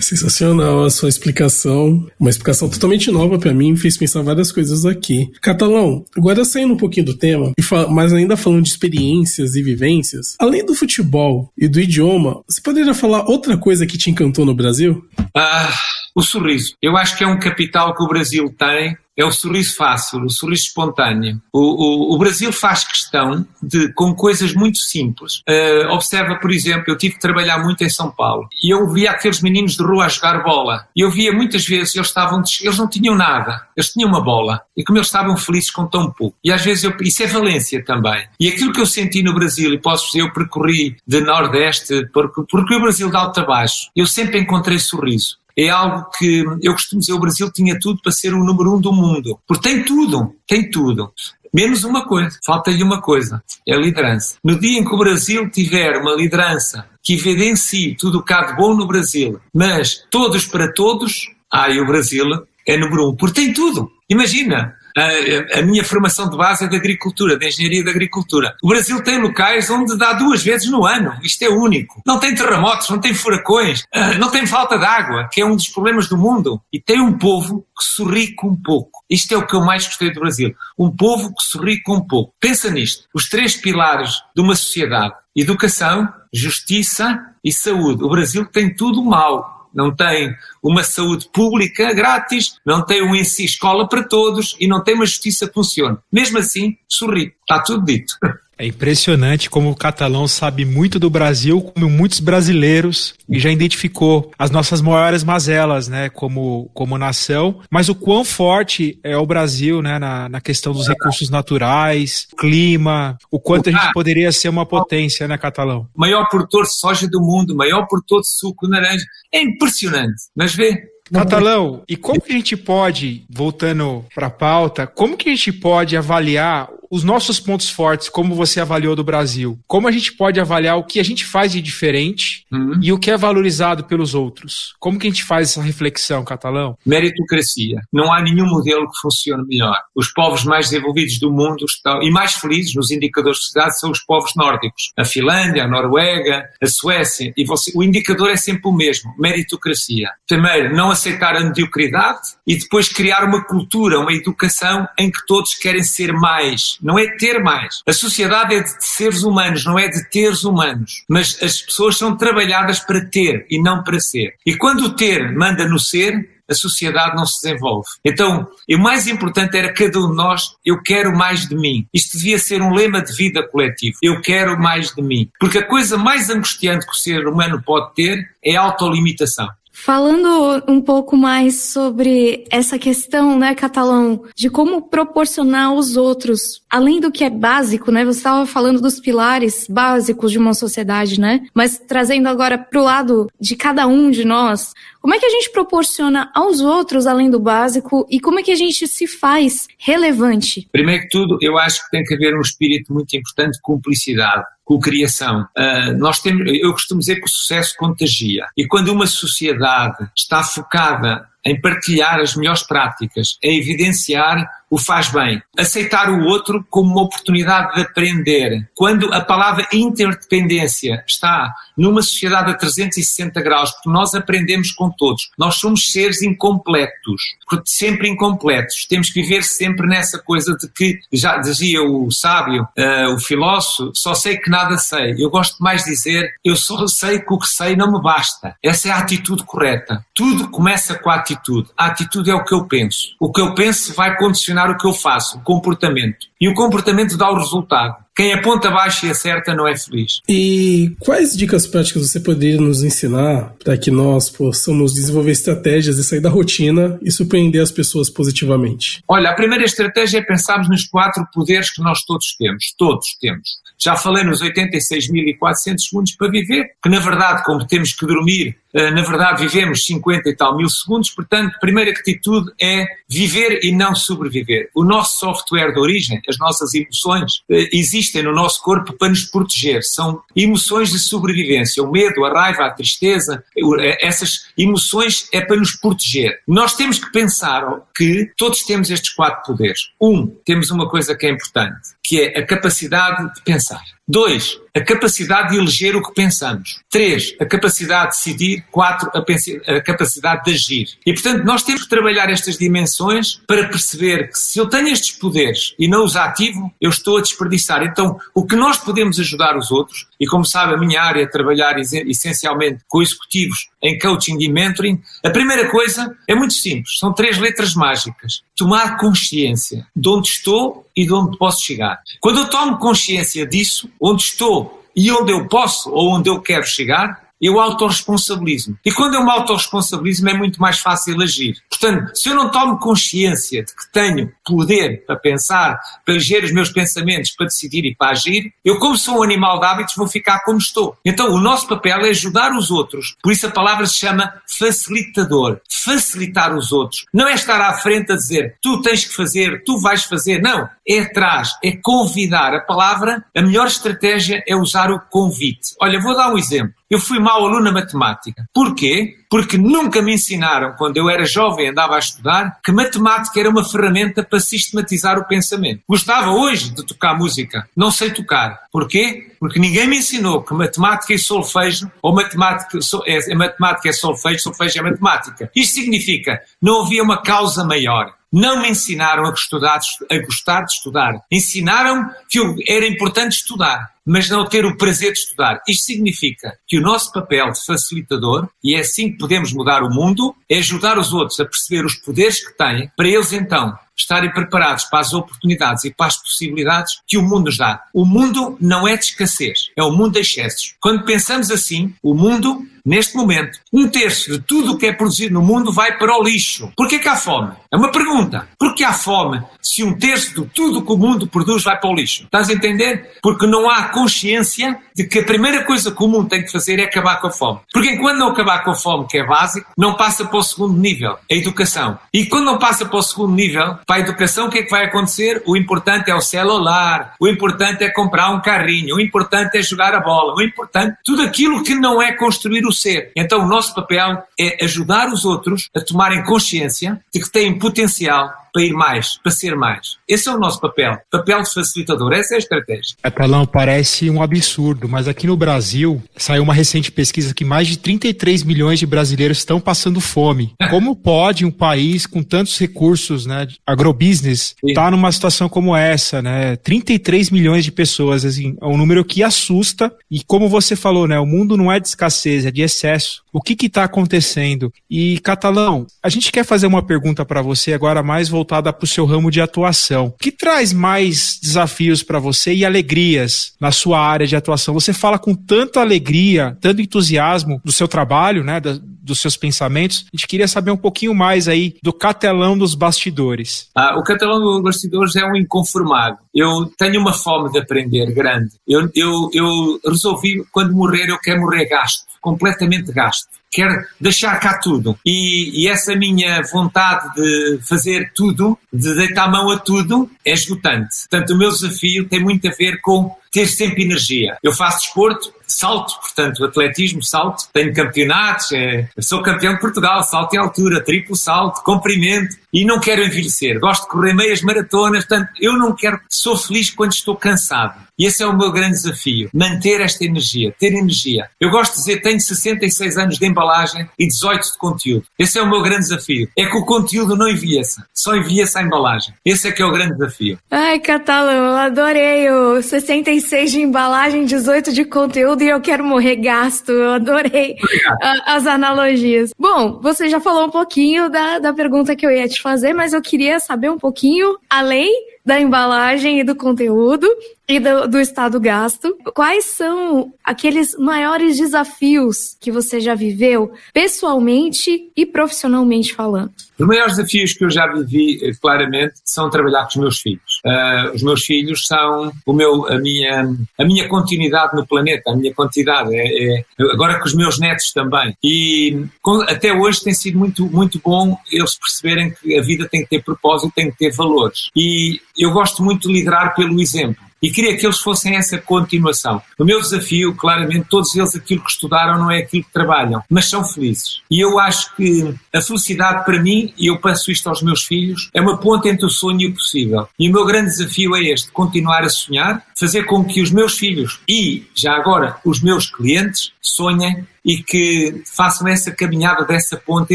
Sensacional 0.02 0.86
a 0.86 0.90
sua 0.90 1.10
explicação. 1.10 2.08
Uma 2.20 2.30
explicação 2.30 2.70
totalmente 2.70 3.12
nova 3.12 3.38
para 3.38 3.54
mim, 3.54 3.76
fez 3.76 3.98
pensar 3.98 4.24
várias 4.24 4.52
coisas 4.52 4.86
aqui. 4.86 5.30
Catalão, 5.42 6.06
agora 6.18 6.44
saindo 6.44 6.74
um 6.74 6.78
pouquinho 6.78 7.08
do 7.08 7.18
tema, 7.18 7.54
mas 7.90 8.14
ainda 8.14 8.38
falando 8.38 8.64
de 8.64 8.70
experiências 8.70 9.56
e 9.56 9.62
vivências, 9.62 10.36
além 10.40 10.66
do 10.66 10.74
futebol 10.74 11.52
e 11.58 11.68
do 11.68 11.80
idioma, 11.80 12.42
você 12.48 12.62
poderia 12.62 12.94
falar 12.94 13.30
outra 13.30 13.58
coisa 13.58 13.86
que 13.86 13.98
te 13.98 14.10
encantou 14.10 14.46
no 14.46 14.56
Brasil? 14.56 15.06
Ah, 15.36 15.72
o 16.20 16.22
sorriso. 16.22 16.76
Eu 16.82 16.98
acho 16.98 17.18
que 17.18 17.24
é 17.24 17.28
um 17.28 17.40
capital 17.40 17.96
que 17.96 18.04
o 18.04 18.08
Brasil 18.08 18.54
tem 18.58 18.98
é 19.18 19.26
o 19.26 19.34
sorriso 19.34 19.76
fácil, 19.76 20.24
o 20.24 20.30
sorriso 20.30 20.64
espontâneo. 20.64 21.42
O, 21.52 21.60
o, 21.60 22.16
o 22.16 22.18
Brasil 22.18 22.54
faz 22.54 22.86
questão 22.86 23.46
de, 23.62 23.92
com 23.92 24.16
coisas 24.16 24.54
muito 24.54 24.78
simples. 24.78 25.40
Uh, 25.40 25.92
observa, 25.92 26.38
por 26.38 26.50
exemplo, 26.50 26.86
eu 26.88 26.98
tive 26.98 27.16
que 27.16 27.20
trabalhar 27.20 27.62
muito 27.62 27.84
em 27.84 27.90
São 27.90 28.10
Paulo 28.10 28.48
e 28.64 28.74
eu 28.74 28.88
via 28.88 29.12
aqueles 29.12 29.42
meninos 29.42 29.76
de 29.76 29.84
rua 29.84 30.06
a 30.06 30.08
jogar 30.08 30.42
bola. 30.42 30.88
E 30.96 31.02
eu 31.02 31.12
via 31.12 31.34
muitas 31.34 31.66
vezes, 31.66 31.96
eles 31.96 32.08
estavam, 32.08 32.42
eles 32.62 32.78
não 32.78 32.88
tinham 32.88 33.14
nada, 33.14 33.68
eles 33.76 33.90
tinham 33.92 34.08
uma 34.08 34.24
bola. 34.24 34.62
E 34.78 34.86
como 34.86 34.98
eles 34.98 35.08
estavam 35.08 35.36
felizes 35.36 35.70
com 35.70 35.86
tão 35.86 36.10
pouco. 36.10 36.38
E 36.42 36.50
às 36.50 36.64
vezes 36.64 36.86
eu, 36.86 36.96
isso 37.02 37.22
é 37.22 37.28
Valência 37.28 37.84
também. 37.84 38.26
E 38.40 38.48
aquilo 38.48 38.72
que 38.72 38.80
eu 38.80 38.86
senti 38.86 39.22
no 39.22 39.34
Brasil, 39.34 39.74
e 39.74 39.78
posso 39.78 40.06
dizer, 40.06 40.22
eu 40.22 40.32
percorri 40.32 40.96
de 41.06 41.20
Nordeste, 41.20 42.08
porque, 42.14 42.42
porque 42.50 42.76
o 42.76 42.82
Brasil 42.82 43.10
de 43.10 43.18
alto 43.18 43.42
a 43.42 43.46
baixo, 43.46 43.90
eu 43.94 44.06
sempre 44.06 44.40
encontrei 44.40 44.80
sorriso 44.80 45.40
é 45.66 45.70
algo 45.70 46.10
que 46.18 46.44
eu 46.62 46.74
costumo 46.74 47.02
dizer, 47.02 47.14
o 47.14 47.20
Brasil 47.20 47.52
tinha 47.52 47.78
tudo 47.80 48.02
para 48.02 48.12
ser 48.12 48.34
o 48.34 48.44
número 48.44 48.76
um 48.76 48.80
do 48.80 48.94
mundo. 48.94 49.40
Porque 49.48 49.70
tem 49.70 49.84
tudo, 49.84 50.34
tem 50.48 50.70
tudo. 50.70 51.12
Menos 51.54 51.84
uma 51.84 52.06
coisa, 52.06 52.38
falta-lhe 52.46 52.84
uma 52.84 53.02
coisa, 53.02 53.44
é 53.68 53.74
a 53.74 53.78
liderança. 53.78 54.38
No 54.44 54.60
dia 54.60 54.80
em 54.80 54.86
que 54.86 54.94
o 54.94 54.98
Brasil 54.98 55.50
tiver 55.50 55.98
uma 55.98 56.14
liderança 56.14 56.86
que 57.04 57.16
evidencie 57.16 57.96
tudo 57.96 58.20
o 58.20 58.24
que 58.24 58.34
há 58.34 58.44
de 58.44 58.56
bom 58.56 58.76
no 58.76 58.88
Brasil, 58.88 59.40
mas 59.54 60.04
todos 60.12 60.46
para 60.46 60.72
todos, 60.72 61.28
aí 61.52 61.80
o 61.80 61.88
Brasil 61.88 62.26
é 62.68 62.78
número 62.78 63.10
um, 63.10 63.16
porque 63.16 63.42
tem 63.42 63.54
tudo. 63.54 63.90
Imagina, 64.08 64.76
a, 65.00 65.60
a, 65.60 65.62
minha 65.62 65.84
formação 65.84 66.30
de 66.30 66.38
base 66.38 66.66
é 66.66 66.68
de 66.68 66.76
agricultura, 66.76 67.38
de 67.38 67.48
engenharia 67.48 67.84
de 67.84 67.90
agricultura. 67.90 68.56
O 68.62 68.68
Brasil 68.68 69.02
tem 69.04 69.22
locais 69.22 69.70
onde 69.70 69.98
dá 69.98 70.14
duas 70.14 70.44
vezes 70.44 70.70
no 70.70 70.86
ano. 70.86 71.18
Isto 71.24 71.44
é 71.44 71.50
único. 71.50 72.02
Não 72.06 72.20
tem 72.20 72.36
terremotos, 72.36 72.90
não 72.90 73.00
tem 73.00 73.14
furacões, 73.14 73.84
ah, 73.94 74.16
não 74.16 74.30
tem 74.30 74.46
falta 74.46 74.78
de 74.78 74.86
água, 74.86 75.30
que 75.32 75.42
é 75.42 75.46
um 75.46 75.56
dos 75.56 75.70
problemas 75.70 76.08
do 76.08 76.18
mundo. 76.18 76.62
E 76.72 76.80
tem 76.80 77.00
um 77.00 77.18
povo 77.18 77.66
que 77.78 77.84
sorri 77.84 78.34
com 78.36 78.56
pouco. 78.56 79.04
Isto 79.10 79.34
é 79.34 79.38
o 79.38 79.46
que 79.46 79.56
eu 79.56 79.62
mais 79.62 79.86
gostei 79.86 80.12
do 80.12 80.20
Brasil. 80.20 80.54
Um 80.78 80.90
povo 80.90 81.34
que 81.34 81.44
sorri 81.44 81.82
com 81.82 82.02
pouco. 82.02 82.34
Pensa 82.40 82.70
nisto. 82.70 83.08
Os 83.14 83.28
três 83.30 83.56
pilares 83.56 84.22
de 84.36 84.42
uma 84.42 84.56
sociedade. 84.56 85.14
Educação, 85.36 86.08
justiça 86.34 87.20
e 87.44 87.52
saúde. 87.52 88.04
O 88.04 88.10
Brasil 88.10 88.46
tem 88.46 88.74
tudo 88.74 89.04
mal 89.04 89.59
não 89.74 89.96
tem 89.96 90.36
uma 90.62 90.84
saúde 90.84 91.30
pública 91.32 91.94
grátis, 91.94 92.60
não 92.66 92.86
tem 92.86 93.02
um 93.02 93.16
ensino 93.16 93.48
escola 93.48 93.88
para 93.88 94.04
todos 94.04 94.56
e 94.60 94.68
não 94.68 94.84
tem 94.84 94.96
uma 94.96 95.06
justiça 95.06 95.48
que 95.48 95.54
funcione. 95.54 95.98
Mesmo 96.12 96.38
assim, 96.38 96.78
sorri. 96.88 97.36
Está 97.42 97.62
tudo 97.62 97.86
dito. 97.86 98.14
É 98.60 98.68
impressionante 98.68 99.50
como 99.50 99.72
o 99.72 99.76
catalão 99.76 100.28
sabe 100.28 100.66
muito 100.66 101.00
do 101.00 101.10
Brasil, 101.10 101.62
como 101.62 101.90
muitos 101.90 102.20
brasileiros, 102.20 103.14
e 103.30 103.40
já 103.40 103.50
identificou 103.50 104.32
as 104.38 104.52
nossas 104.52 104.82
maiores 104.82 105.24
mazelas, 105.24 105.88
né, 105.88 106.10
como, 106.10 106.70
como 106.74 106.98
nação, 106.98 107.62
mas 107.72 107.88
o 107.88 107.96
quão 107.96 108.26
forte 108.26 109.00
é 109.02 109.16
o 109.16 109.26
Brasil, 109.26 109.82
né, 109.82 109.98
na, 109.98 110.28
na 110.28 110.42
questão 110.42 110.74
dos 110.74 110.90
recursos 110.90 111.30
naturais, 111.30 112.28
clima, 112.38 113.18
o 113.32 113.40
quanto 113.40 113.70
a 113.70 113.72
gente 113.72 113.94
poderia 113.94 114.30
ser 114.34 114.50
uma 114.50 114.66
potência, 114.66 115.26
né, 115.26 115.38
catalão? 115.38 115.88
Maior 115.96 116.28
produtor 116.28 116.64
de 116.64 116.78
soja 116.78 117.08
do 117.08 117.22
mundo, 117.22 117.56
maior 117.56 117.88
produtor 117.88 118.20
de 118.20 118.28
suco 118.28 118.68
laranja. 118.68 119.06
É 119.34 119.42
impressionante, 119.42 120.24
mas 120.36 120.54
vê, 120.54 120.84
Catalão, 121.12 121.82
e 121.90 121.96
como 121.96 122.22
que 122.22 122.32
a 122.32 122.36
gente 122.36 122.56
pode, 122.56 123.26
voltando 123.28 124.06
para 124.14 124.28
a 124.28 124.30
pauta, 124.30 124.86
como 124.86 125.18
que 125.18 125.30
a 125.30 125.36
gente 125.36 125.52
pode 125.52 125.98
avaliar 125.98 126.70
os 126.90 127.04
nossos 127.04 127.40
pontos 127.40 127.70
fortes, 127.70 128.10
como 128.10 128.34
você 128.34 128.60
avaliou 128.60 128.96
do 128.96 129.04
Brasil? 129.04 129.60
Como 129.68 129.88
a 129.88 129.92
gente 129.92 130.14
pode 130.14 130.40
avaliar 130.40 130.78
o 130.78 130.84
que 130.84 131.00
a 131.00 131.04
gente 131.04 131.26
faz 131.26 131.52
de 131.52 131.62
diferente 131.62 132.46
uhum. 132.52 132.80
e 132.82 132.92
o 132.92 132.98
que 132.98 133.12
é 133.12 133.18
valorizado 133.18 133.84
pelos 133.84 134.16
outros? 134.16 134.74
Como 134.80 134.98
que 134.98 135.08
a 135.08 135.10
gente 135.10 135.24
faz 135.24 135.50
essa 135.50 135.62
reflexão, 135.62 136.24
Catalão? 136.24 136.78
Meritocracia. 136.86 137.82
Não 137.94 138.12
há 138.12 138.22
nenhum 138.22 138.48
modelo 138.48 138.90
que 138.90 139.00
funcione 139.02 139.46
melhor. 139.48 139.78
Os 139.96 140.12
povos 140.12 140.44
mais 140.44 140.70
desenvolvidos 140.70 141.20
do 141.20 141.32
mundo 141.32 141.66
estão, 141.66 142.02
e 142.02 142.10
mais 142.10 142.34
felizes 142.34 142.74
nos 142.74 142.90
indicadores 142.90 143.38
de 143.38 143.46
sociedade 143.46 143.80
são 143.80 143.92
os 143.92 144.00
povos 144.00 144.32
nórdicos. 144.36 144.92
A 144.98 145.06
Finlândia, 145.06 145.66
a 145.66 145.68
Noruega, 145.68 146.50
a 146.62 146.68
Suécia. 146.68 147.32
E 147.38 147.46
você, 147.46 147.72
o 147.76 147.84
indicador 147.84 148.30
é 148.30 148.36
sempre 148.36 148.64
o 148.66 148.74
mesmo, 148.74 149.14
meritocracia. 149.18 150.10
Primeiro, 150.28 150.76
não 150.76 150.90
aceitar 150.90 151.36
a 151.36 151.44
mediocridade 151.44 152.30
e 152.48 152.58
depois 152.58 152.90
criar 152.90 153.24
uma 153.24 153.44
cultura, 153.46 154.00
uma 154.00 154.14
educação 154.14 154.88
em 154.98 155.12
que 155.12 155.26
todos 155.28 155.54
querem 155.54 155.84
ser 155.84 156.12
mais 156.14 156.79
não 156.82 156.98
é 156.98 157.08
ter 157.18 157.42
mais. 157.42 157.82
A 157.88 157.94
sociedade 157.94 158.56
é 158.56 158.62
de 158.62 158.84
seres 158.84 159.24
humanos, 159.24 159.66
não 159.66 159.78
é 159.78 159.88
de 159.88 160.10
teres 160.10 160.44
humanos. 160.44 161.04
Mas 161.08 161.38
as 161.42 161.62
pessoas 161.62 161.98
são 161.98 162.18
trabalhadas 162.18 162.80
para 162.80 163.06
ter 163.06 163.46
e 163.50 163.62
não 163.62 163.84
para 163.84 164.00
ser. 164.00 164.36
E 164.46 164.56
quando 164.56 164.86
o 164.86 164.96
ter 164.96 165.32
manda 165.34 165.68
no 165.68 165.80
ser, 165.80 166.40
a 166.50 166.56
sociedade 166.56 167.16
não 167.16 167.26
se 167.26 167.42
desenvolve. 167.44 167.88
Então, 168.04 168.48
o 168.70 168.78
mais 168.78 169.08
importante 169.08 169.56
era 169.56 169.72
cada 169.72 170.00
um 170.00 170.10
de 170.10 170.16
nós, 170.16 170.56
eu 170.66 170.82
quero 170.82 171.16
mais 171.16 171.48
de 171.48 171.56
mim. 171.56 171.88
Isto 171.94 172.18
devia 172.18 172.40
ser 172.40 172.62
um 172.62 172.74
lema 172.74 173.02
de 173.02 173.14
vida 173.14 173.48
coletivo. 173.48 173.98
Eu 174.02 174.20
quero 174.20 174.60
mais 174.60 174.94
de 174.94 175.02
mim. 175.02 175.30
Porque 175.40 175.60
a 175.60 175.68
coisa 175.68 175.98
mais 175.98 176.30
angustiante 176.30 176.86
que 176.86 176.92
o 176.92 176.96
ser 176.96 177.28
humano 177.28 177.62
pode 177.64 177.94
ter 177.94 178.28
é 178.44 178.56
a 178.56 178.62
autolimitação. 178.62 179.48
Falando 179.82 180.62
um 180.68 180.82
pouco 180.82 181.16
mais 181.16 181.56
sobre 181.56 182.44
essa 182.52 182.78
questão, 182.78 183.40
né, 183.40 183.56
Catalão, 183.56 184.24
de 184.36 184.50
como 184.50 184.82
proporcionar 184.82 185.68
aos 185.68 185.96
outros, 185.96 186.62
além 186.70 187.00
do 187.00 187.10
que 187.10 187.24
é 187.24 187.30
básico, 187.30 187.90
né? 187.90 188.04
Você 188.04 188.20
estava 188.20 188.46
falando 188.46 188.82
dos 188.82 189.00
pilares 189.00 189.68
básicos 189.70 190.34
de 190.34 190.38
uma 190.38 190.54
sociedade, 190.54 191.20
né? 191.20 191.48
Mas 191.54 191.80
trazendo 191.80 192.28
agora 192.28 192.58
para 192.58 192.80
o 192.80 192.84
lado 192.84 193.32
de 193.40 193.56
cada 193.56 193.88
um 193.88 194.12
de 194.12 194.26
nós, 194.26 194.74
como 195.02 195.14
é 195.14 195.20
que 195.20 195.26
a 195.26 195.30
gente 195.30 195.52
proporciona 195.52 196.32
aos 196.36 196.60
outros 196.60 197.08
além 197.08 197.30
do 197.30 197.40
básico 197.40 198.06
e 198.10 198.20
como 198.20 198.40
é 198.40 198.44
que 198.44 198.52
a 198.52 198.56
gente 198.56 198.88
se 198.88 199.08
faz 199.08 199.68
relevante? 199.78 200.68
Primeiro 200.72 201.04
que 201.04 201.10
tudo, 201.10 201.38
eu 201.42 201.58
acho 201.58 201.84
que 201.84 201.92
tem 201.92 202.04
que 202.04 202.14
haver 202.14 202.36
um 202.36 202.42
espírito 202.42 202.94
muito 202.94 203.16
importante 203.16 203.54
de 203.54 203.62
cumplicidade 203.62 204.44
co-criação. 204.70 205.48
Uh, 205.58 205.98
nós 205.98 206.20
temos, 206.22 206.46
eu 206.62 206.72
costumo 206.74 207.00
dizer 207.00 207.16
que 207.16 207.26
o 207.26 207.30
sucesso 207.30 207.74
contagia. 207.76 208.46
E 208.56 208.68
quando 208.68 208.90
uma 208.90 209.08
sociedade 209.08 210.08
está 210.16 210.44
focada 210.44 211.28
em 211.50 211.60
partilhar 211.60 212.20
as 212.20 212.36
melhores 212.36 212.64
práticas, 212.64 213.38
em 213.44 213.60
evidenciar 213.60 214.48
o 214.70 214.78
faz 214.78 215.10
bem. 215.10 215.42
Aceitar 215.58 216.10
o 216.10 216.26
outro 216.26 216.66
como 216.70 216.92
uma 216.92 217.02
oportunidade 217.02 217.76
de 217.76 217.82
aprender. 217.82 218.70
Quando 218.76 219.12
a 219.14 219.22
palavra 219.22 219.68
interdependência 219.74 221.04
está 221.08 221.54
numa 221.76 222.02
sociedade 222.02 222.52
a 222.52 222.54
360 222.54 223.42
graus, 223.42 223.72
porque 223.72 223.90
nós 223.90 224.14
aprendemos 224.14 224.72
com 224.72 224.90
todos, 224.90 225.32
nós 225.38 225.56
somos 225.56 225.92
seres 225.92 226.22
incompletos, 226.22 227.22
sempre 227.66 228.10
incompletos. 228.10 228.86
Temos 228.88 229.10
que 229.10 229.22
viver 229.22 229.44
sempre 229.44 229.88
nessa 229.88 230.20
coisa 230.20 230.56
de 230.56 230.70
que, 230.70 231.00
já 231.12 231.38
dizia 231.38 231.82
o 231.82 232.12
sábio, 232.12 232.68
uh, 232.78 233.14
o 233.14 233.20
filósofo, 233.20 233.92
só 233.96 234.14
sei 234.14 234.38
que 234.38 234.50
nada 234.50 234.78
sei. 234.78 235.16
Eu 235.18 235.30
gosto 235.30 235.62
mais 235.64 235.84
de 235.84 235.92
dizer, 235.92 236.32
eu 236.44 236.56
só 236.56 236.86
sei 236.88 237.20
que 237.20 237.34
o 237.34 237.40
que 237.40 237.48
sei 237.48 237.76
não 237.76 237.92
me 237.92 238.02
basta. 238.02 238.56
Essa 238.64 238.90
é 238.90 238.92
a 238.92 239.00
atitude 239.00 239.44
correta. 239.44 240.06
Tudo 240.14 240.50
começa 240.50 240.96
com 240.96 241.10
a 241.10 241.16
atitude. 241.16 241.39
A 241.78 241.88
atitude 241.88 242.30
é 242.30 242.36
o 242.36 242.44
que 242.44 242.54
eu 242.54 242.66
penso. 242.66 243.16
O 243.20 243.32
que 243.32 243.42
eu 243.42 243.54
penso 243.54 243.94
vai 243.94 244.18
condicionar 244.18 244.70
o 244.70 244.78
que 244.78 244.88
eu 244.88 244.94
faço, 244.94 245.38
o 245.38 245.42
comportamento. 245.42 246.28
E 246.40 246.48
o 246.48 246.54
comportamento 246.54 247.18
dá 247.18 247.30
o 247.30 247.38
resultado. 247.38 247.98
Quem 248.16 248.34
aponta 248.34 248.70
baixo 248.70 249.06
e 249.06 249.10
acerta 249.10 249.56
não 249.56 249.66
é 249.66 249.78
feliz. 249.78 250.20
E 250.28 250.94
quais 251.00 251.38
dicas 251.38 251.66
práticas 251.66 252.10
você 252.10 252.20
poderia 252.20 252.60
nos 252.60 252.84
ensinar 252.84 253.54
para 253.64 253.78
que 253.78 253.90
nós 253.90 254.30
possamos 254.30 254.94
desenvolver 254.94 255.32
estratégias 255.32 255.98
e 255.98 256.04
sair 256.04 256.20
da 256.20 256.30
rotina 256.30 257.00
e 257.02 257.12
surpreender 257.12 257.62
as 257.62 257.72
pessoas 257.72 258.10
positivamente? 258.10 259.02
Olha, 259.08 259.30
a 259.30 259.34
primeira 259.34 259.64
estratégia 259.64 260.18
é 260.18 260.22
pensarmos 260.22 260.68
nos 260.68 260.86
quatro 260.86 261.26
poderes 261.34 261.72
que 261.72 261.82
nós 261.82 262.04
todos 262.04 262.36
temos. 262.38 262.74
Todos 262.78 263.18
temos. 263.22 263.60
Já 263.82 263.96
falei 263.96 264.26
nos 264.26 264.42
86.400 264.42 265.80
segundos 265.80 266.12
para 266.18 266.30
viver, 266.30 266.72
que 266.84 266.90
na 266.90 267.00
verdade, 267.00 267.46
como 267.46 267.66
temos 267.66 267.94
que 267.94 268.06
dormir, 268.06 268.58
na 268.74 269.02
verdade 269.02 269.44
vivemos 269.44 269.86
50 269.86 270.30
e 270.30 270.36
tal 270.36 270.56
mil 270.56 270.70
segundos, 270.70 271.10
portanto, 271.10 271.56
a 271.56 271.60
primeira 271.60 271.92
atitude 271.92 272.52
é 272.62 272.86
viver 273.08 273.60
e 273.64 273.72
não 273.72 273.96
sobreviver. 273.96 274.70
O 274.76 274.84
nosso 274.84 275.20
software 275.20 275.74
de 275.74 275.80
origem 275.80 276.22
as 276.30 276.38
nossas 276.38 276.74
emoções 276.74 277.44
eh, 277.50 277.70
existem 277.74 278.24
no 278.24 278.34
nosso 278.34 278.62
corpo 278.62 278.94
para 278.94 279.10
nos 279.10 279.26
proteger. 279.26 279.84
São 279.84 280.22
emoções 280.36 280.92
de 280.92 281.00
sobrevivência. 281.00 281.84
O 281.84 281.92
medo, 281.92 282.24
a 282.26 282.32
raiva, 282.32 282.66
a 282.66 282.72
tristeza, 282.72 283.44
eh, 283.58 283.98
essas 284.06 284.48
emoções 284.58 285.28
é 285.34 285.42
para 285.42 285.58
nos 285.58 285.76
proteger. 285.76 286.40
Nós 286.48 286.76
temos 286.76 287.00
que 287.00 287.12
pensar 287.12 287.64
que 287.96 288.32
todos 288.38 288.64
temos 288.64 288.90
estes 288.90 289.14
quatro 289.14 289.44
poderes. 289.44 289.90
Um, 290.00 290.28
temos 290.46 290.70
uma 290.70 290.88
coisa 290.90 291.16
que 291.16 291.26
é 291.26 291.32
importante, 291.32 291.90
que 292.04 292.22
é 292.22 292.40
a 292.40 292.46
capacidade 292.46 293.34
de 293.34 293.42
pensar. 293.42 293.82
Dois, 294.12 294.60
a 294.76 294.82
capacidade 294.82 295.52
de 295.52 295.58
eleger 295.58 295.96
o 295.96 296.02
que 296.02 296.12
pensamos. 296.16 296.82
Três, 296.90 297.36
a 297.40 297.46
capacidade 297.46 298.12
de 298.12 298.18
decidir. 298.18 298.66
Quatro, 298.72 299.08
a, 299.14 299.20
a, 299.20 299.82
capacidade 299.82 300.46
de 300.46 300.52
agir. 300.52 300.88
E, 301.06 301.14
portanto, 301.14 301.44
nós 301.44 301.62
temos 301.62 301.84
que 301.84 301.90
trabalhar 301.90 302.28
estas 302.28 302.58
dimensões 302.58 303.40
para 303.46 303.68
perceber 303.68 304.30
que 304.30 304.40
se 304.40 304.58
eu 304.58 304.68
tenho 304.68 304.88
estes 304.88 305.12
poderes 305.12 305.76
e 305.78 305.88
não 305.88 306.04
os 306.04 306.16
ativo, 306.16 306.74
eu 306.82 306.90
estou 306.90 307.20
a 307.20 307.22
desperdiçar. 307.22 307.84
Então, 307.84 308.18
o 308.34 308.48
que 308.48 308.56
nós 308.56 308.78
podemos 308.78 309.20
ajudar 309.20 309.56
os 309.56 309.70
outros, 309.70 310.08
e 310.20 310.26
como 310.26 310.44
sabe, 310.44 310.74
a 310.74 310.78
minha 310.78 311.04
área 311.04 311.22
é 311.22 311.28
trabalhar 311.28 311.78
essencialmente 311.78 312.80
com 312.88 313.04
executivos 313.04 313.70
em 313.82 313.98
coaching 313.98 314.38
e 314.40 314.50
mentoring, 314.50 315.02
a 315.24 315.30
primeira 315.30 315.70
coisa 315.70 316.16
é 316.28 316.36
muito 316.36 316.54
simples. 316.54 317.00
São 317.00 317.14
três 317.14 317.38
letras 317.38 317.74
mágicas. 317.76 318.42
Tomar 318.56 318.98
consciência 318.98 319.88
de 319.96 320.10
onde 320.10 320.28
estou 320.28 320.86
e 320.96 321.06
de 321.06 321.14
onde 321.14 321.38
posso 321.38 321.64
chegar. 321.64 322.02
Quando 322.20 322.40
eu 322.40 322.50
tomo 322.50 322.78
consciência 322.78 323.46
disso, 323.46 323.90
onde 324.00 324.24
estou 324.24 324.84
e 324.96 325.10
onde 325.12 325.32
eu 325.32 325.48
posso 325.48 325.90
ou 325.92 326.16
onde 326.16 326.30
eu 326.30 326.42
quero 326.42 326.66
chegar, 326.66 327.29
eu 327.42 327.60
autorresponsabilizo. 327.60 328.78
E 328.86 328.92
quando 328.92 329.16
eu 329.16 329.24
me 329.24 329.32
autorresponsabilizo 329.32 330.28
é 330.28 330.34
muito 330.34 330.60
mais 330.62 330.80
fácil 330.80 331.22
agir. 331.22 331.58
Portanto, 331.70 332.16
se 332.16 332.30
eu 332.30 332.36
não 332.36 332.50
tomo 332.50 332.80
consciência 332.80 333.64
de 333.64 333.74
que 333.76 333.92
tenho 333.92 334.32
poder 334.46 335.06
para 335.06 335.16
pensar, 335.16 335.80
para 336.06 336.20
gerir 336.20 336.46
os 336.46 336.54
meus 336.54 336.70
pensamentos, 336.70 337.32
para 337.32 337.48
decidir 337.48 337.86
e 337.86 337.96
para 337.96 338.12
agir, 338.12 338.54
eu 338.64 338.78
como 338.80 338.98
sou 338.98 339.20
um 339.20 339.24
animal 339.24 339.60
de 339.60 339.66
hábitos 339.66 339.96
vou 339.96 340.08
ficar 340.08 340.44
como 340.44 340.58
estou. 340.58 340.98
Então 341.06 341.32
o 341.32 341.40
nosso 341.40 341.68
papel 341.68 342.06
é 342.06 342.10
ajudar 342.10 342.54
os 342.54 342.72
outros. 342.72 343.16
Por 343.22 343.32
isso 343.32 343.48
a 343.48 343.52
palavra 343.52 343.86
se 343.86 343.98
chama 343.98 344.34
facilitador. 344.48 345.62
Facilitar 345.70 346.56
os 346.56 346.72
outros. 346.72 347.06
Não 347.14 347.28
é 347.28 347.34
estar 347.34 347.60
à 347.62 347.74
frente 347.78 348.12
a 348.12 348.16
dizer 348.16 348.58
tu 348.62 348.82
tens 348.82 349.06
que 349.06 349.14
fazer, 349.14 349.64
tu 349.64 349.80
vais 349.80 350.04
fazer. 350.04 350.42
Não. 350.42 350.70
É 350.88 351.02
atrás, 351.02 351.50
é 351.64 351.72
convidar. 351.72 352.54
A 352.54 352.62
palavra, 352.62 353.24
a 353.36 353.42
melhor 353.42 353.68
estratégia 353.68 354.44
é 354.48 354.56
usar 354.56 354.92
o 354.92 355.00
convite. 355.00 355.76
Olha, 355.82 356.00
vou 356.00 356.16
dar 356.16 356.34
um 356.34 356.38
exemplo. 356.38 356.79
Eu 356.90 357.00
fui 357.00 357.20
mau 357.20 357.46
aluno 357.46 357.66
na 357.66 357.72
matemática. 357.72 358.50
Porquê? 358.52 359.16
Porque 359.30 359.60
nunca 359.60 360.02
me 360.02 360.16
ensinaram, 360.16 360.74
quando 360.76 360.98
eu 360.98 361.08
era 361.08 361.24
jovem 361.24 361.68
e 361.68 361.70
andava 361.70 361.96
a 361.96 362.00
estudar, 362.00 362.60
que 362.64 362.72
matemática 362.72 363.40
era 363.40 363.50
uma 363.50 363.64
ferramenta 363.64 364.24
para 364.24 364.40
sistematizar 364.40 365.20
o 365.20 365.28
pensamento. 365.28 365.84
Gostava 365.88 366.32
hoje 366.32 366.72
de 366.72 366.84
tocar 366.84 367.16
música, 367.16 367.70
não 367.76 367.92
sei 367.92 368.12
tocar. 368.12 368.62
Porquê? 368.72 369.34
Porque 369.40 369.60
ninguém 369.60 369.88
me 369.88 369.98
ensinou 370.00 370.42
que 370.42 370.52
matemática 370.56 371.14
e 371.14 371.20
solfejo, 371.20 371.92
ou 372.02 372.12
matemática 372.12 372.80
é, 373.06 373.36
matemática 373.36 373.90
é 373.90 373.94
solfejo, 373.94 374.40
solfejo 374.40 374.80
é 374.80 374.82
matemática. 374.82 375.52
Isto 375.56 375.76
significa, 375.76 376.42
não 376.60 376.82
havia 376.82 377.04
uma 377.04 377.22
causa 377.22 377.64
maior. 377.64 378.16
Não 378.32 378.62
me 378.62 378.70
ensinaram 378.70 379.26
a 379.26 379.32
gostar, 379.32 379.80
a 380.12 380.18
gostar 380.20 380.62
de 380.62 380.74
estudar. 380.74 381.22
Ensinaram 381.32 382.10
que 382.30 382.40
era 382.68 382.88
importante 382.88 383.34
estudar 383.34 383.92
mas 384.10 384.28
não 384.28 384.44
ter 384.44 384.66
o 384.66 384.76
prazer 384.76 385.14
de 385.14 385.20
estudar. 385.20 385.62
Isto 385.68 385.86
significa 385.86 386.58
que 386.68 386.80
o 386.80 386.82
nosso 386.82 387.12
papel 387.12 387.52
de 387.52 387.64
facilitador, 387.64 388.50
e 388.64 388.74
é 388.74 388.80
assim 388.80 389.12
que 389.12 389.20
podemos 389.20 389.54
mudar 389.54 389.84
o 389.84 389.90
mundo, 389.90 390.36
é 390.50 390.58
ajudar 390.58 390.98
os 390.98 391.14
outros 391.14 391.40
a 391.40 391.46
perceber 391.46 391.86
os 391.86 391.94
poderes 391.94 392.44
que 392.44 392.58
têm, 392.58 392.90
para 392.98 393.08
eles 393.08 393.32
então 393.32 393.78
estarem 394.00 394.32
preparados 394.32 394.86
para 394.86 395.00
as 395.00 395.14
oportunidades 395.14 395.84
e 395.86 395.94
para 395.94 396.08
as 396.08 396.18
possibilidades 396.18 397.02
que 397.08 397.18
o 397.18 397.22
mundo 397.22 397.46
nos 397.46 397.58
dá. 397.58 397.84
O 397.94 398.06
mundo 398.06 398.58
não 398.60 398.88
é 398.88 398.96
de 398.96 399.06
escassez, 399.06 399.70
é 399.76 399.84
o 399.84 399.92
mundo 399.92 400.14
de 400.14 400.20
excessos. 400.20 400.76
Quando 400.80 401.06
pensamos 401.06 401.52
assim, 401.52 401.94
o 402.02 402.14
mundo 402.14 402.66
Neste 402.86 403.16
momento, 403.16 403.60
um 403.72 403.88
terço 403.88 404.32
de 404.32 404.40
tudo 404.40 404.74
o 404.74 404.78
que 404.78 404.88
é 404.88 404.92
produzido 404.92 405.34
no 405.34 405.42
mundo 405.42 405.72
vai 405.72 405.98
para 405.98 406.18
o 406.18 406.24
lixo. 406.24 406.72
Por 406.76 406.88
que 406.88 407.08
há 407.08 407.16
fome? 407.16 407.52
É 407.72 407.78
uma 407.78 407.92
pergunta. 407.92 408.48
Por 408.58 408.74
que 408.74 408.84
há 408.84 408.94
fome 408.94 409.44
se 409.62 409.84
um 409.84 409.98
terço 409.98 410.42
de 410.42 410.50
tudo 410.50 410.84
que 410.84 410.92
o 410.92 410.98
mundo 410.98 411.28
produz 411.28 411.64
vai 411.64 411.80
para 411.80 411.90
o 411.90 411.94
lixo? 411.94 412.24
Estás 412.24 412.50
a 412.50 412.54
entender? 412.54 413.12
Porque 413.22 413.46
não 413.46 413.70
há 413.70 413.90
consciência 413.90 414.80
de 414.96 415.04
que 415.06 415.20
a 415.20 415.24
primeira 415.24 415.64
coisa 415.66 415.92
que 415.92 416.04
o 416.04 416.08
mundo 416.08 416.30
tem 416.30 416.44
que 416.44 416.52
fazer 416.52 416.80
é 416.80 416.86
acabar 416.86 417.22
com 417.22 417.28
a 417.28 417.32
fome. 417.32 417.60
Porque 417.72 417.92
enquanto 417.92 418.18
não 418.18 418.30
acabar 418.30 418.64
com 418.64 418.72
a 418.72 418.76
fome, 418.76 419.08
que 419.08 419.18
é 419.18 419.26
básico, 419.26 419.72
não 419.78 419.96
passa 419.96 420.26
para 420.26 420.40
o 420.40 420.44
segundo 420.44 420.78
nível, 420.78 421.12
a 421.12 421.36
educação. 421.36 421.98
E 422.14 422.26
quando 422.26 422.46
não 422.46 422.58
passa 422.58 422.86
para 422.86 422.98
o 422.98 423.04
segundo 423.04 423.36
nível, 423.36 423.78
para 423.90 423.96
a 423.96 424.02
educação, 424.02 424.46
o 424.46 424.50
que 424.52 424.60
é 424.60 424.64
que 424.64 424.70
vai 424.70 424.86
acontecer? 424.86 425.42
O 425.48 425.58
importante 425.58 426.12
é 426.12 426.16
o 426.16 426.22
celular, 426.22 427.16
o 427.20 427.28
importante 427.28 427.84
é 427.84 427.90
comprar 427.90 428.30
um 428.30 428.40
carrinho, 428.40 428.98
o 428.98 429.02
importante 429.02 429.58
é 429.58 429.64
jogar 429.64 429.96
a 429.96 430.00
bola, 430.00 430.36
o 430.36 430.44
importante, 430.44 430.96
tudo 431.04 431.24
aquilo 431.24 431.64
que 431.64 431.74
não 431.74 432.00
é 432.00 432.12
construir 432.12 432.68
o 432.68 432.72
ser. 432.72 433.12
Então 433.16 433.42
o 433.42 433.48
nosso 433.48 433.74
papel 433.74 434.22
é 434.40 434.64
ajudar 434.64 435.12
os 435.12 435.26
outros 435.26 435.72
a 435.76 435.82
tomarem 435.82 436.24
consciência 436.24 437.02
de 437.12 437.20
que 437.20 437.32
têm 437.32 437.58
potencial 437.58 438.32
para 438.52 438.64
ir 438.64 438.74
mais, 438.74 439.18
para 439.22 439.32
ser 439.32 439.56
mais. 439.56 439.98
Esse 440.08 440.30
é 440.30 440.34
o 440.34 440.40
nosso 440.40 440.60
papel, 440.60 440.98
papel 441.12 441.44
de 441.44 441.54
facilitador, 441.54 442.14
essa 442.14 442.34
é 442.34 442.36
a 442.36 442.40
estratégia. 442.40 442.96
Catalão, 443.02 443.46
parece 443.46 444.10
um 444.10 444.22
absurdo, 444.22 444.88
mas 444.90 445.08
aqui 445.08 445.28
no 445.28 445.38
Brasil 445.38 446.02
saiu 446.16 446.44
uma 446.44 446.54
recente 446.54 446.92
pesquisa 446.92 447.34
que 447.34 447.46
mais 447.46 447.68
de 447.68 447.78
33 447.78 448.44
milhões 448.44 448.80
de 448.80 448.86
brasileiros 448.86 449.40
estão 449.40 449.60
passando 449.60 450.02
fome. 450.02 450.54
Como 450.70 450.96
pode 450.96 451.46
um 451.46 451.52
país 451.52 452.06
com 452.06 452.24
tantos 452.24 452.58
recursos, 452.58 453.26
né, 453.26 453.48
agrobusiness, 453.66 454.56
estar 454.64 454.86
tá 454.86 454.92
numa 454.92 455.12
situação 455.12 455.50
como 455.50 455.76
essa, 455.76 456.22
né? 456.22 456.56
33 456.58 457.30
milhões 457.30 457.66
de 457.66 457.72
pessoas, 457.72 458.24
assim, 458.24 458.56
é 458.62 458.66
um 458.66 458.78
número 458.78 459.04
que 459.04 459.24
assusta 459.24 459.92
e 460.10 460.24
como 460.24 460.48
você 460.48 460.76
falou, 460.76 461.08
né, 461.08 461.20
o 461.20 461.26
mundo 461.26 461.58
não 461.58 461.72
é 461.72 461.80
de 461.80 461.88
escassez, 461.88 462.46
é 462.46 462.52
de 462.52 462.62
excesso. 462.62 463.24
O 463.32 463.42
que 463.42 463.66
está 463.66 463.84
acontecendo? 463.84 464.72
E 464.90 465.20
Catalão, 465.20 465.86
a 466.02 466.10
gente 466.10 466.32
quer 466.32 466.46
fazer 466.46 466.68
uma 466.68 466.84
pergunta 466.84 467.26
para 467.26 467.42
você 467.42 467.74
agora 467.74 468.02
mais 468.04 468.30
voltada 468.30 468.39
para 468.46 468.86
o 468.86 468.88
seu 468.88 469.06
ramo 469.06 469.32
de 469.32 469.42
atuação. 469.42 470.08
O 470.08 470.12
que 470.12 470.32
traz 470.32 470.74
mais 470.74 471.40
desafios 471.42 472.04
para 472.04 472.20
você 472.20 472.54
e 472.54 472.66
alegrias 472.66 473.54
na 473.60 473.72
sua 473.72 474.00
área 474.00 474.28
de 474.28 474.36
atuação? 474.36 474.74
Você 474.74 474.94
fala 474.94 475.18
com 475.18 475.34
tanta 475.36 475.80
alegria, 475.80 476.58
tanto 476.62 476.82
entusiasmo 476.82 477.62
do 477.64 477.72
seu 477.72 477.88
trabalho, 477.88 478.44
né, 478.44 478.60
da, 478.60 478.78
dos 479.10 479.20
seus 479.20 479.36
pensamentos. 479.36 480.06
A 480.14 480.16
gente 480.16 480.28
queria 480.28 480.48
saber 480.48 480.72
um 480.72 480.78
pouquinho 480.78 481.14
mais 481.14 481.48
aí 481.48 481.76
do 481.84 481.92
catelão 481.92 482.58
dos 482.58 482.76
bastidores. 482.76 483.70
Ah, 483.76 483.98
o 483.98 484.04
catelão 484.04 484.40
dos 484.40 484.62
bastidores 484.62 485.16
é 485.16 485.26
um 485.26 485.36
inconformado. 485.36 486.18
Eu 486.34 486.72
tenho 486.78 487.02
uma 487.02 487.14
fome 487.14 487.52
de 487.52 487.60
aprender 487.60 488.14
grande. 488.14 488.52
Eu, 488.68 488.90
eu, 488.96 489.30
eu 489.34 489.80
resolvi, 489.86 490.44
quando 490.52 490.74
morrer, 490.74 491.10
eu 491.10 491.20
quero 491.20 491.42
morrer 491.42 491.66
gasto, 491.66 492.04
completamente 492.20 492.92
gasto 492.92 493.40
quero 493.52 493.84
deixar 494.00 494.40
cá 494.40 494.58
tudo. 494.58 494.98
E, 495.06 495.64
e, 495.64 495.68
essa 495.68 495.96
minha 495.96 496.42
vontade 496.44 497.14
de 497.16 497.60
fazer 497.68 498.12
tudo, 498.14 498.58
de 498.72 498.94
deitar 498.96 499.26
a 499.26 499.30
mão 499.30 499.50
a 499.50 499.58
tudo, 499.58 500.10
é 500.24 500.34
esgotante. 500.34 501.08
Portanto, 501.10 501.32
o 501.32 501.38
meu 501.38 501.50
desafio 501.50 502.08
tem 502.08 502.20
muito 502.20 502.48
a 502.48 502.52
ver 502.52 502.80
com 502.82 503.16
ter 503.32 503.48
sempre 503.48 503.84
energia. 503.84 504.38
Eu 504.44 504.54
faço 504.54 504.86
desporto, 504.86 505.34
salto, 505.50 506.00
portanto, 506.00 506.46
atletismo, 506.46 507.04
salto, 507.04 507.44
tenho 507.52 507.74
campeonatos, 507.74 508.52
é, 508.54 508.88
sou 509.00 509.22
campeão 509.22 509.56
de 509.56 509.60
Portugal, 509.60 510.04
salto 510.04 510.34
em 510.34 510.38
altura, 510.38 510.84
triplo 510.84 511.16
salto, 511.16 511.64
comprimento, 511.64 512.38
e 512.54 512.66
não 512.66 512.80
quero 512.80 513.04
envelhecer. 513.04 513.60
Gosto 513.60 513.84
de 513.84 513.90
correr 513.90 514.14
meias 514.14 514.42
maratonas, 514.42 515.06
portanto, 515.06 515.30
eu 515.40 515.54
não 515.54 515.76
quero, 515.76 516.00
sou 516.10 516.38
feliz 516.38 516.70
quando 516.70 516.94
estou 516.94 517.16
cansado. 517.16 517.90
E 517.98 518.06
esse 518.06 518.24
é 518.24 518.26
o 518.26 518.38
meu 518.38 518.50
grande 518.50 518.76
desafio, 518.76 519.30
manter 519.34 519.82
esta 519.82 520.06
energia, 520.06 520.56
ter 520.58 520.74
energia. 520.74 521.30
Eu 521.38 521.50
gosto 521.50 521.74
de 521.74 521.80
dizer, 521.80 522.02
tenho 522.02 522.20
66 522.20 522.98
anos 522.98 523.20
de 523.20 523.26
embalagem 523.26 523.90
e 524.00 524.08
18 524.08 524.54
de 524.54 524.58
conteúdo. 524.58 525.04
Esse 525.20 525.38
é 525.38 525.42
o 525.42 525.50
meu 525.50 525.62
grande 525.62 525.82
desafio. 525.82 526.30
É 526.38 526.46
que 526.46 526.58
o 526.58 526.66
conteúdo 526.66 527.18
não 527.18 527.28
envelheça, 527.28 527.86
só 527.94 528.16
envelheça 528.16 528.60
a 528.60 528.64
embalagem. 528.64 529.14
Esse 529.26 529.50
é 529.50 529.52
que 529.52 529.62
é 529.62 529.66
o 529.66 529.72
grande 529.72 529.98
desafio. 529.98 530.40
Ai, 530.50 530.80
Catalão, 530.80 531.50
eu 531.50 531.56
adorei 531.58 532.32
o 532.32 532.62
66 532.62 533.52
de 533.52 533.62
embalagem, 533.62 534.24
18 534.24 534.72
de 534.72 534.86
conteúdo 534.86 535.39
e 535.44 535.50
eu 535.50 535.62
quero 535.62 535.84
morrer 535.84 536.16
gasto. 536.18 536.72
Eu 536.72 536.92
adorei 536.92 537.56
a, 538.02 538.36
as 538.36 538.48
analogias. 538.48 539.32
Bom, 539.38 539.80
você 539.82 540.10
já 540.10 540.20
falou 540.20 540.46
um 540.46 540.52
pouquinho 540.52 541.10
da, 541.10 541.40
da 541.40 541.54
pergunta 541.54 541.96
que 541.96 542.06
eu 542.06 542.12
ia 542.12 542.28
te 542.28 542.42
fazer, 542.42 542.74
mas 542.74 542.94
eu 542.94 543.02
queria 543.02 543.40
saber 543.40 543.70
um 543.70 543.78
pouquinho, 543.78 544.38
além 544.50 544.92
da 545.26 545.40
embalagem 545.40 546.20
e 546.20 546.24
do 546.24 546.36
conteúdo 546.36 547.08
e 547.48 547.60
do, 547.60 547.88
do, 547.88 548.00
estado 548.00 548.40
gasto. 548.40 548.98
Quais 549.14 549.46
são 549.46 550.12
aqueles 550.24 550.76
maiores 550.76 551.38
desafios 551.38 552.36
que 552.40 552.52
você 552.52 552.80
já 552.80 552.96
viveu 552.96 553.52
pessoalmente 553.72 554.92
e 554.96 555.06
profissionalmente 555.06 555.94
falando? 555.94 556.32
Os 556.58 556.66
maiores 556.66 556.96
desafios 556.96 557.34
que 557.34 557.46
eu 557.46 557.50
já 557.50 557.68
vivi, 557.68 558.20
eh, 558.24 558.32
claramente, 558.42 558.94
são 559.06 559.30
trabalhar 559.30 559.64
com 559.64 559.70
os 559.70 559.76
meus 559.76 560.00
filhos. 560.00 560.29
Uh, 560.46 560.96
os 560.96 561.04
meus 561.04 561.24
filhos 561.24 561.66
são 561.66 562.12
o 562.26 562.34
meu, 562.34 562.68
a, 562.68 562.78
minha, 562.80 563.36
a 563.58 563.66
minha 563.66 563.88
continuidade 563.88 564.56
no 564.56 564.66
planeta, 564.66 565.12
a 565.12 565.16
minha 565.16 565.34
continuidade. 565.34 565.96
É, 565.96 566.40
é, 566.40 566.46
agora 566.72 567.00
com 567.00 567.06
os 567.06 567.14
meus 567.14 567.40
netos 567.40 567.72
também. 567.74 568.16
E 568.24 568.86
com, 569.02 569.22
até 569.22 569.54
hoje 569.54 569.84
tem 569.84 569.94
sido 569.94 570.18
muito, 570.18 570.46
muito 570.46 570.80
bom 570.84 571.18
eles 571.32 571.58
perceberem 571.58 572.12
que 572.12 572.38
a 572.38 572.42
vida 572.42 572.68
tem 572.70 572.84
que 572.84 572.90
ter 572.90 573.04
propósito, 573.04 573.52
tem 573.56 573.72
que 573.72 573.78
ter 573.78 573.92
valores. 573.92 574.50
E 574.56 575.00
eu 575.18 575.32
gosto 575.32 575.64
muito 575.64 575.88
de 575.88 575.94
liderar 575.94 576.36
pelo 576.36 576.62
exemplo 576.62 577.09
e 577.22 577.32
queria 577.32 577.58
que 577.58 577.66
eles 577.66 577.80
fossem 577.80 578.16
essa 578.16 578.38
continuação. 578.38 579.22
O 579.38 579.44
meu 579.44 579.60
desafio, 579.60 580.16
claramente, 580.16 580.68
todos 580.70 580.96
eles 580.96 581.16
aquilo 581.16 581.44
que 581.44 581.52
estudaram 581.52 582.00
não 582.00 582.12
é 582.12 582.20
aquilo 582.20 582.44
que 582.44 582.54
trabalham, 582.54 583.04
mas 583.10 583.30
são 583.30 583.44
felizes. 583.44 584.02
E 584.10 584.24
eu 584.24 584.40
acho 584.40 584.76
que 584.76 585.14
a 585.34 585.42
felicidade 585.42 586.06
para 586.06 586.22
mim, 586.22 586.54
e 586.58 586.68
eu 586.68 586.80
passo 586.80 587.12
isto 587.12 587.28
aos 587.28 587.42
meus 587.42 587.64
filhos, 587.64 588.10
é 588.14 588.22
uma 588.22 588.38
ponte 588.38 588.70
entre 588.70 588.86
o 588.86 588.90
sonho 588.90 589.22
e 589.22 589.28
o 589.28 589.34
possível. 589.34 589.88
E 589.98 590.10
o 590.10 590.12
meu 590.12 590.26
grande 590.26 590.50
desafio 590.50 590.96
é 590.96 591.04
este, 591.04 591.32
continuar 591.32 591.84
a 591.84 591.90
sonhar, 591.90 592.44
fazer 592.56 592.84
com 592.84 593.04
que 593.04 593.22
os 593.22 593.32
meus 593.32 593.58
filhos 593.58 594.00
e, 594.08 594.48
já 594.56 594.74
agora, 594.74 595.18
os 595.26 595.42
meus 595.42 595.70
clientes 595.70 596.32
sonhem 596.42 597.06
e 597.26 597.44
que 597.44 598.02
façam 598.06 598.48
essa 598.48 598.72
caminhada 598.72 599.26
dessa 599.26 599.58
ponte 599.58 599.94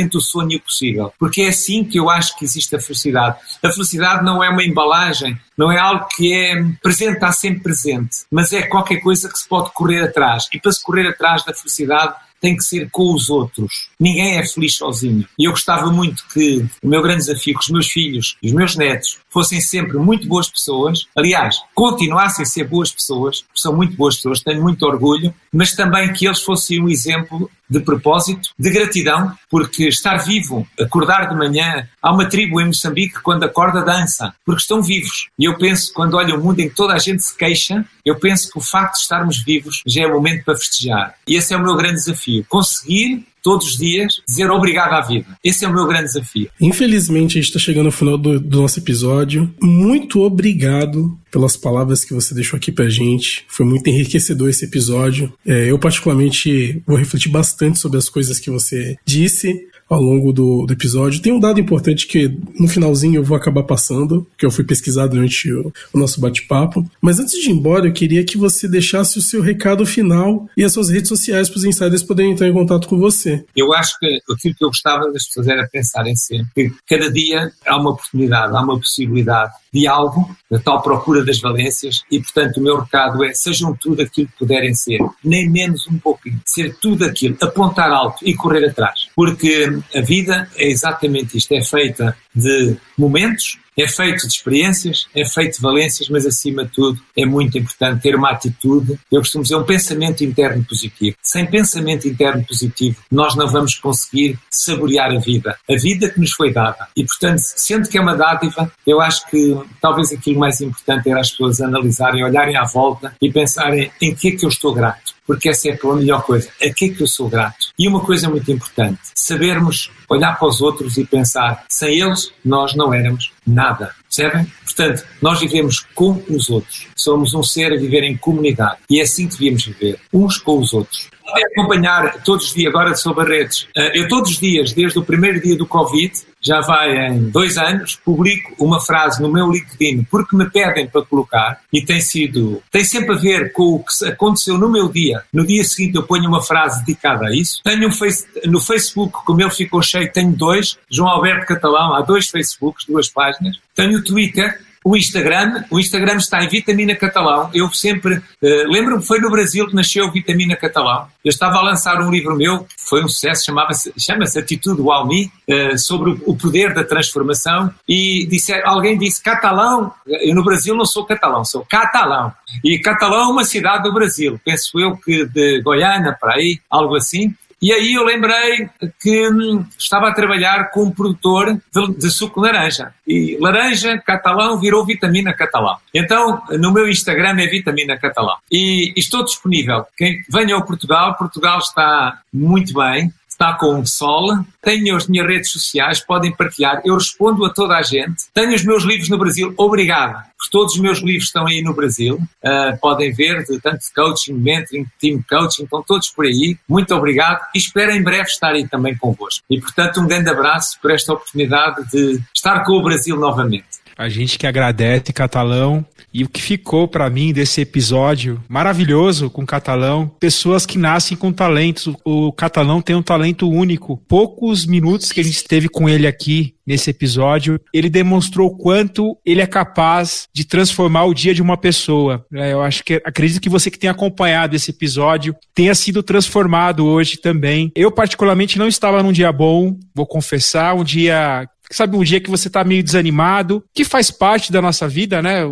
entre 0.01 0.19
o 0.19 0.21
sonho 0.21 0.53
e 0.53 0.57
o 0.57 0.61
possível. 0.61 1.13
Porque 1.19 1.43
é 1.43 1.49
assim 1.49 1.85
que 1.85 1.99
eu 1.99 2.11
acho 2.11 2.37
que 2.37 2.45
existe 2.45 2.75
a 2.77 2.81
felicidade. 2.81 3.39
A 3.63 3.73
felicidade 3.73 4.25
não 4.25 4.43
é 4.43 4.49
uma 4.49 4.65
embalagem, 4.65 5.39
não 5.57 5.71
é 5.71 5.79
algo 5.79 6.07
que 6.17 6.33
é 6.33 6.65
presente, 6.83 7.15
está 7.15 7.33
sempre 7.33 7.61
presente, 7.61 8.25
mas 8.31 8.53
é 8.53 8.63
qualquer 8.63 9.01
coisa 9.01 9.29
que 9.29 9.39
se 9.39 9.49
pode 9.49 9.73
correr 9.73 10.03
atrás. 10.03 10.49
E 10.53 10.61
para 10.61 10.73
se 10.73 10.83
correr 10.83 11.09
atrás 11.09 11.45
da 11.45 11.55
felicidade, 11.55 12.15
tem 12.45 12.55
que 12.55 12.63
ser 12.63 12.91
com 12.91 13.15
os 13.15 13.31
outros. 13.31 13.89
Ninguém 13.99 14.37
é 14.37 14.47
feliz 14.47 14.75
sozinho. 14.75 15.27
E 15.39 15.47
eu 15.47 15.53
gostava 15.53 15.91
muito 15.91 16.23
que 16.29 16.63
o 16.83 16.89
meu 16.89 17.01
grande 17.01 17.25
desafio, 17.25 17.55
que 17.55 17.65
os 17.65 17.71
meus 17.71 17.87
filhos 17.87 18.37
e 18.43 18.49
os 18.49 18.53
meus 18.53 18.77
netos 18.77 19.19
fossem 19.31 19.63
sempre 19.63 19.97
muito 19.97 20.29
boas 20.29 20.47
pessoas. 20.47 21.07
Aliás, 21.17 21.57
continuassem 21.75 22.43
a 22.43 22.47
ser 22.47 22.65
boas 22.65 22.93
pessoas, 22.93 23.47
são 23.55 23.75
muito 23.75 23.97
boas 23.97 24.17
pessoas, 24.17 24.43
tenho 24.43 24.61
muito 24.61 24.85
orgulho, 24.85 25.35
mas 25.51 25.75
também 25.75 26.13
que 26.13 26.27
eles 26.27 26.43
fossem 26.43 26.83
um 26.83 26.89
exemplo 26.91 27.51
de 27.69 27.81
propósito, 27.81 28.51
de 28.59 28.71
gratidão, 28.71 29.33
porque 29.51 29.89
estar 29.89 30.19
vivo, 30.19 30.67
acordar 30.81 31.29
de 31.29 31.35
manhã, 31.35 31.89
há 32.03 32.13
uma 32.13 32.29
tribo 32.29 32.61
em 32.61 32.67
Moçambique 32.67 33.15
que 33.15 33.23
quando 33.23 33.45
acorda 33.45 33.83
dança, 33.83 34.35
porque 34.45 34.61
estão 34.61 34.83
vivos. 34.83 35.29
E 35.39 35.45
eu 35.45 35.57
penso, 35.57 35.93
quando 35.93 36.15
olho 36.15 36.37
o 36.37 36.43
mundo 36.43 36.61
em 36.61 36.69
que 36.69 36.75
toda 36.75 36.95
a 36.95 36.99
gente 36.99 37.23
se 37.23 37.37
queixa, 37.37 37.85
eu 38.05 38.19
penso 38.19 38.51
que 38.51 38.59
o 38.59 38.63
facto 38.63 38.95
de 38.95 39.01
estarmos 39.01 39.43
vivos 39.43 39.83
já 39.87 40.03
é 40.03 40.07
o 40.07 40.13
momento 40.13 40.45
para 40.45 40.57
festejar. 40.57 41.15
E 41.27 41.37
esse 41.37 41.55
é 41.55 41.57
o 41.57 41.63
meu 41.63 41.75
grande 41.75 41.95
desafio, 41.95 42.45
conseguir 42.49 43.27
todos 43.45 43.67
os 43.67 43.77
dias, 43.77 44.23
dizer 44.27 44.51
obrigado 44.51 44.95
à 44.95 45.03
vida. 45.03 45.27
Esse 45.45 45.67
é 45.67 45.69
o 45.69 45.73
meu 45.73 45.87
grande 45.87 46.07
desafio. 46.07 46.49
Infelizmente, 46.59 47.33
a 47.33 47.43
gente 47.43 47.51
está 47.51 47.59
chegando 47.59 47.87
ao 47.87 47.93
final 47.93 48.17
do, 48.17 48.41
do, 48.41 48.63
nosso 48.63 48.81
episódio. 48.81 49.53
Muito 49.63 50.23
obrigado 50.23 51.17
pelas 51.31 51.55
palavras 51.55 52.05
que 52.05 52.15
você 52.15 52.35
deixou 52.35 52.57
aqui 52.57 52.73
pra 52.73 52.89
gente. 52.89 53.45
Foi 53.47 53.67
muito 53.67 53.87
enriquecedor 53.87 54.49
esse 54.49 54.65
episódio. 54.65 55.31
É, 55.47 55.71
eu, 55.71 55.79
particularmente, 55.79 56.83
vou 56.87 56.97
refletir 56.97 57.29
bastante 57.29 57.79
sobre 57.79 57.99
as 57.99 58.09
coisas 58.09 58.41
que 58.41 58.51
você 58.51 58.97
disse 59.05 59.69
ao 59.89 60.01
longo 60.01 60.33
do, 60.33 60.67
do, 60.67 60.73
episódio. 60.73 61.21
Tem 61.21 61.33
um 61.33 61.41
dado 61.41 61.61
importante 61.61 62.07
que 62.07 62.29
no 62.59 62.69
finalzinho 62.69 63.17
eu 63.17 63.25
vou 63.25 63.37
acabar 63.37 63.63
passando, 63.63 64.27
que 64.37 64.45
eu 64.45 64.51
fui 64.51 64.65
pesquisar 64.65 65.07
durante 65.07 65.53
o, 65.53 65.73
o 65.93 65.99
nosso 65.99 66.21
bate-papo. 66.21 66.89
Mas 67.01 67.19
antes 67.19 67.39
de 67.41 67.51
ir 67.51 67.53
embora, 67.53 67.87
eu 67.87 67.93
queria 67.93 68.25
que 68.25 68.39
você 68.39 68.67
deixasse 68.67 69.19
o 69.19 69.23
seu 69.23 69.43
recado 69.43 69.85
final 69.87 70.49
e 70.57 70.65
as 70.65 70.73
suas 70.73 70.89
redes 70.89 71.09
sociais 71.09 71.49
para 71.49 71.59
os 71.59 71.65
insiders 71.65 72.03
poderem 72.03 72.33
entrar 72.33 72.49
em 72.49 72.53
contato 72.53 72.89
com 72.89 72.99
você. 72.99 73.45
Eu 73.55 73.73
acho 73.73 73.99
que 73.99 74.21
aquilo 74.31 74.55
que 74.55 74.65
eu 74.65 74.69
gostava 74.69 75.11
das 75.13 75.27
pessoas 75.27 75.49
era 75.49 75.69
pensarem 75.71 76.17
sempre 76.17 76.45
que 76.55 76.73
cada 76.87 77.11
dia 77.11 77.51
há 77.67 77.77
uma 77.77 77.91
oportunidade, 77.91 78.57
há 78.57 78.61
uma 78.61 78.79
possibilidade 78.79 79.53
de 79.75 79.89
algo, 79.89 80.35
da 80.49 80.61
tal 80.61 80.81
procura 80.81 81.25
das 81.25 81.41
valências, 81.41 82.05
e 82.09 82.21
portanto 82.21 82.59
o 82.59 82.63
meu 82.63 82.79
recado 82.81 83.25
é 83.25 83.35
sejam 83.35 83.77
tudo 83.79 84.03
aquilo 84.03 84.29
que 84.29 84.39
puderem 84.39 84.73
ser, 84.73 85.01
nem 85.23 85.51
menos 85.51 85.89
um 85.89 85.99
pouquinho, 85.99 86.41
ser 86.47 86.77
tudo 86.81 87.05
aquilo, 87.05 87.37
apontar 87.43 87.91
alto 87.91 88.19
e 88.23 88.35
correr 88.35 88.65
atrás, 88.65 89.09
porque 89.17 89.67
a 89.93 90.01
vida 90.01 90.49
é 90.57 90.71
exatamente 90.71 91.37
isto, 91.37 91.53
é 91.53 91.65
feita 91.65 92.17
de 92.33 92.77
momentos, 92.97 93.59
é 93.77 93.87
feito 93.89 94.27
de 94.27 94.33
experiências, 94.35 95.07
é 95.15 95.25
feito 95.25 95.57
de 95.57 95.63
valências, 95.63 96.09
mas 96.09 96.27
acima 96.27 96.65
de 96.65 96.73
tudo 96.73 97.01
é 97.17 97.25
muito 97.25 97.59
importante 97.59 98.03
ter 98.03 98.15
uma 98.15 98.31
atitude, 98.31 98.99
eu 99.11 99.21
costumo 99.21 99.43
dizer, 99.43 99.57
um 99.57 99.65
pensamento 99.65 100.25
interno 100.25 100.65
positivo. 100.65 101.17
Sem 101.23 101.47
pensamento 101.47 102.09
interno 102.09 102.45
positivo, 102.45 102.97
nós 103.11 103.35
não 103.35 103.49
vamos 103.49 103.75
conseguir 103.77 104.39
saborear 104.51 105.11
a 105.11 105.19
vida, 105.19 105.57
a 105.69 105.77
vida 105.77 106.09
que 106.09 106.21
nos 106.21 106.33
foi 106.33 106.53
dada. 106.53 106.89
E 106.97 107.05
portanto, 107.05 107.41
sendo 107.41 107.89
que 107.89 107.99
é 107.99 108.01
uma 108.01 108.17
dádiva, 108.17 108.71
eu 108.87 109.01
acho 109.01 109.29
que 109.29 109.57
talvez 109.81 110.13
aquilo 110.13 110.39
mais 110.39 110.61
importante 110.61 111.11
era 111.11 111.21
as 111.21 111.31
pessoas 111.31 111.61
analisarem, 111.61 112.25
olharem 112.25 112.57
à 112.57 112.65
volta 112.65 113.15
e 113.21 113.33
pensarem 113.33 113.91
em 114.01 114.15
que 114.15 114.29
é 114.29 114.31
que 114.33 114.45
eu 114.45 114.49
estou 114.49 114.73
grato 114.73 115.15
porque 115.27 115.49
essa 115.49 115.69
é 115.69 115.79
a 115.83 115.95
melhor 115.95 116.23
coisa. 116.23 116.49
A 116.63 116.71
que 116.71 116.87
é 116.87 116.89
que 116.91 117.03
eu 117.03 117.07
sou 117.07 117.29
grato? 117.29 117.64
E 117.79 117.89
uma 117.89 118.01
coisa 118.01 118.29
muito 118.29 118.51
importante, 118.53 119.01
sabermos 119.17 119.91
olhar 120.09 120.39
para 120.39 120.47
os 120.47 120.61
outros 120.61 120.97
e 120.97 121.05
pensar, 121.05 121.65
sem 121.69 122.01
eles 122.01 122.33
nós 122.45 122.75
não 122.75 122.95
éramos 122.95 123.33
nada. 123.45 123.93
Percebem? 124.05 124.47
Portanto, 124.63 125.05
nós 125.21 125.41
vivemos 125.41 125.81
com 125.95 126.23
os 126.29 126.51
outros. 126.51 126.87
Somos 126.97 127.35
um 127.35 127.43
ser 127.43 127.73
a 127.73 127.77
viver 127.77 128.05
em 128.05 128.17
comunidade. 128.17 128.79
E 128.89 129.01
é 129.01 129.03
assim 129.03 129.27
que 129.27 129.33
devíamos 129.33 129.65
viver, 129.65 129.99
uns 130.13 130.39
com 130.39 130.61
os 130.61 130.73
outros. 130.73 131.09
Acompanhar 131.53 132.23
todos 132.23 132.47
os 132.47 132.55
dias, 132.55 132.73
agora 132.73 132.95
sobre 132.95 133.25
redes. 133.25 133.67
Eh, 133.77 133.99
eu 133.99 134.09
todos 134.09 134.33
os 134.33 134.39
dias, 134.39 134.73
desde 134.73 134.99
o 134.99 135.05
primeiro 135.05 135.41
dia 135.41 135.57
do 135.57 135.67
Covid, 135.67 136.13
já 136.45 136.61
vai 136.61 137.09
em 137.09 137.31
dois 137.31 137.57
anos, 137.57 137.99
publico 138.05 138.55
uma 138.59 138.81
frase 138.81 139.21
no 139.23 139.33
meu 139.33 139.51
LinkedIn 139.51 140.05
porque 140.11 140.37
me 140.37 140.49
pedem 140.51 140.87
para 140.87 141.03
colocar 141.03 141.61
e 141.73 141.83
tem 141.83 142.01
sido, 142.01 142.63
tem 142.71 142.85
sempre 142.85 143.15
a 143.15 143.19
ver 143.19 143.53
com 143.53 143.77
o 143.77 143.85
que 143.85 144.05
aconteceu 144.07 144.59
no 144.59 144.71
meu 144.71 144.89
dia. 144.89 145.23
No 145.33 145.47
dia 145.47 145.65
seguinte 145.65 145.97
eu 145.97 146.03
ponho 146.03 146.29
uma 146.29 146.43
frase 146.43 146.85
dedicada 146.85 147.27
a 147.27 147.35
isso. 147.35 147.61
Tenho 147.65 147.89
um 147.89 147.93
face, 147.93 148.27
no 148.45 148.61
Facebook, 148.61 149.25
como 149.25 149.41
ele 149.41 149.51
ficou 149.51 149.83
cheio, 149.83 150.13
tenho 150.13 150.33
dois, 150.33 150.79
João 150.91 151.09
Alberto 151.09 151.47
Catalão, 151.47 151.95
há 151.95 152.03
dois 152.03 152.29
Facebooks, 152.29 152.85
duas 152.87 153.09
páginas. 153.09 153.57
Tenho 153.75 153.99
o 153.99 154.05
Twitter, 154.05 154.61
o 154.85 154.97
Instagram, 154.97 155.65
o 155.71 155.81
Instagram 155.81 156.17
está 156.17 156.45
em 156.45 156.49
Vitamina 156.49 156.95
Catalão. 156.95 157.51
Eu 157.55 157.73
sempre, 157.73 158.17
uh, 158.17 158.23
lembro-me, 158.69 159.03
foi 159.03 159.19
no 159.19 159.31
Brasil 159.31 159.67
que 159.67 159.75
nasceu 159.75 160.13
Vitamina 160.13 160.55
Catalão. 160.55 161.09
Eu 161.25 161.31
estava 161.31 161.57
a 161.57 161.63
lançar 161.63 162.03
um 162.03 162.11
livro 162.11 162.37
meu, 162.37 162.65
que 162.65 162.75
foi 162.77 163.03
um 163.03 163.09
sucesso, 163.09 163.47
chamava-se, 163.47 163.93
chama-se 163.99 164.39
Atitude 164.39 164.83
Me, 165.09 165.33
uh, 165.49 165.79
sobre 165.79 166.11
o, 166.11 166.23
o, 166.27 166.37
poder 166.37 166.75
da 166.75 166.85
transformação. 166.85 167.73
E 167.89 168.27
disse, 168.27 168.53
alguém 168.63 168.99
disse, 168.99 169.23
catalão, 169.23 169.91
eu 170.07 170.35
no 170.35 170.45
Brasil 170.45 170.77
não 170.77 170.85
sou 170.85 171.07
catalão, 171.07 171.47
sou 171.47 171.65
catalão. 171.65 172.31
E 172.63 172.79
Catalão 172.79 173.21
é 173.21 173.27
uma 173.27 173.45
cidade 173.45 173.85
do 173.85 173.93
Brasil, 173.93 174.39
penso 174.45 174.79
eu 174.79 174.97
que 174.97 175.25
de 175.25 175.63
Goiânia, 175.63 176.17
para 176.21 176.35
aí, 176.35 176.61
algo 176.69 176.95
assim. 176.95 177.35
E 177.65 177.73
aí 177.73 177.95
eu 177.95 178.05
lembrei 178.05 178.69
que 179.01 179.27
hum, 179.31 179.65
estava 179.79 180.09
a 180.09 180.13
trabalhar 180.13 180.71
com 180.71 180.83
um 180.83 180.91
produtor 180.91 181.55
de, 181.55 181.95
de, 181.95 182.11
suco 182.11 182.43
de 182.43 182.47
laranja. 182.47 182.93
E 183.09 183.39
laranja 183.41 183.97
catalão 183.97 184.61
virou 184.61 184.85
vitamina 184.85 185.33
catalão. 185.33 185.79
Então, 185.95 186.43
no 186.51 186.71
meu 186.71 186.87
Instagram 186.87 187.41
é 187.41 187.47
vitamina 187.47 187.97
catalão. 187.97 188.37
E 188.53 188.93
estou 188.95 189.25
disponível. 189.25 189.87
Quem 189.97 190.23
venha 190.29 190.55
ao 190.55 190.67
Portugal, 190.67 191.17
Portugal 191.17 191.59
está 191.59 192.21
muito 192.31 192.75
bem 192.75 193.11
está 193.35 193.53
com 193.55 193.85
sol, 193.85 194.39
tenho 194.63 194.97
as 194.97 195.07
minhas 195.07 195.27
redes 195.27 195.51
sociais, 195.51 196.01
podem 196.01 196.35
partilhar, 196.35 196.81
eu 196.85 196.95
respondo 196.95 197.45
a 197.45 197.51
toda 197.51 197.77
a 197.77 197.83
gente. 197.83 198.25
Tenho 198.33 198.55
os 198.55 198.65
meus 198.65 198.85
livros 198.85 199.09
no 199.09 199.19
Brasil, 199.19 199.53
obrigado. 199.57 200.25
Todos 200.51 200.75
os 200.75 200.81
meus 200.81 200.99
livros 200.99 201.25
estão 201.25 201.47
aí 201.47 201.63
no 201.63 201.75
Brasil, 201.75 202.17
uh, 202.17 202.79
podem 202.81 203.13
ver, 203.13 203.45
de 203.45 203.59
tanto 203.61 203.81
coaching, 203.95 204.35
mentoring, 204.35 204.87
team 205.01 205.25
coaching, 205.29 205.65
estão 205.65 205.83
todos 205.83 206.11
por 206.11 206.27
aí. 206.27 206.57
Muito 206.69 206.95
obrigado 206.95 207.41
e 207.55 207.59
espero 207.59 207.93
em 207.93 208.03
breve 208.03 208.29
estar 208.29 208.55
também 208.71 208.97
convosco. 208.97 209.43
E 209.51 209.61
portanto, 209.61 210.01
um 210.01 210.07
grande 210.07 210.31
abraço 210.31 210.79
por 210.81 210.91
esta 210.91 211.13
oportunidade 211.15 211.89
de 211.91 212.21
estar 212.35 212.63
com 212.63 212.73
o 212.73 212.83
Brasil 212.83 213.17
novamente. 213.17 213.84
A 213.97 214.09
gente 214.09 214.39
que 214.39 214.47
agradece, 214.47 215.13
Catalão. 215.13 215.85
E 216.13 216.23
o 216.23 216.29
que 216.29 216.41
ficou 216.41 216.87
para 216.87 217.11
mim 217.11 217.33
desse 217.33 217.61
episódio 217.61 218.41
maravilhoso 218.49 219.29
com 219.29 219.45
Catalão, 219.45 220.09
pessoas 220.21 220.65
que 220.65 220.79
nascem 220.79 221.17
com 221.17 221.33
talentos. 221.33 221.93
O 222.05 222.33
Catalão 222.33 222.81
tem 222.81 222.95
um 222.95 223.03
talento 223.03 223.51
único. 223.51 223.97
Poucos 224.09 224.65
minutos 224.65 225.11
que 225.11 225.21
a 225.21 225.25
gente 225.25 225.37
esteve 225.37 225.69
com 225.69 225.89
ele 225.89 226.07
aqui 226.07 226.55
nesse 226.67 226.91
episódio, 226.91 227.61
ele 227.73 227.91
demonstrou 227.91 228.49
o 228.49 228.57
quanto 228.57 229.19
ele 229.25 229.43
é 229.43 229.47
capaz 229.47 230.29
de 230.33 230.45
transformar 230.45 231.05
o 231.05 231.15
dia 231.15 231.35
de 231.35 231.43
uma 231.43 231.57
pessoa. 231.57 232.25
É, 232.33 232.53
eu 232.53 232.63
acho 232.63 232.83
que 232.85 233.03
acredito 233.05 233.41
que 233.41 233.49
você 233.49 233.71
que 233.71 233.79
tem 233.79 233.91
acompanhado 233.91 234.57
esse 234.57 234.71
episódio 234.71 235.35
tenha 235.55 235.75
sido 235.75 236.03
transformado 236.03 236.87
hoje 236.87 237.19
também. 237.19 237.71
Eu 237.75 237.91
particularmente 237.91 238.59
não 238.59 238.69
estava 238.69 239.03
num 239.03 239.13
dia 239.13 239.33
bom, 239.33 239.77
vou 239.95 240.07
confessar, 240.07 240.75
um 240.75 240.85
dia 240.85 241.47
sabe, 241.71 241.97
um 241.97 242.03
dia 242.05 242.21
que 242.21 242.31
você 242.31 242.49
tá 242.51 242.65
meio 242.65 242.83
desanimado, 242.83 243.65
que 243.75 243.85
faz 243.85 244.11
parte 244.11 244.53
da 244.53 244.61
nossa 244.61 244.89
vida, 244.89 245.23
né? 245.23 245.43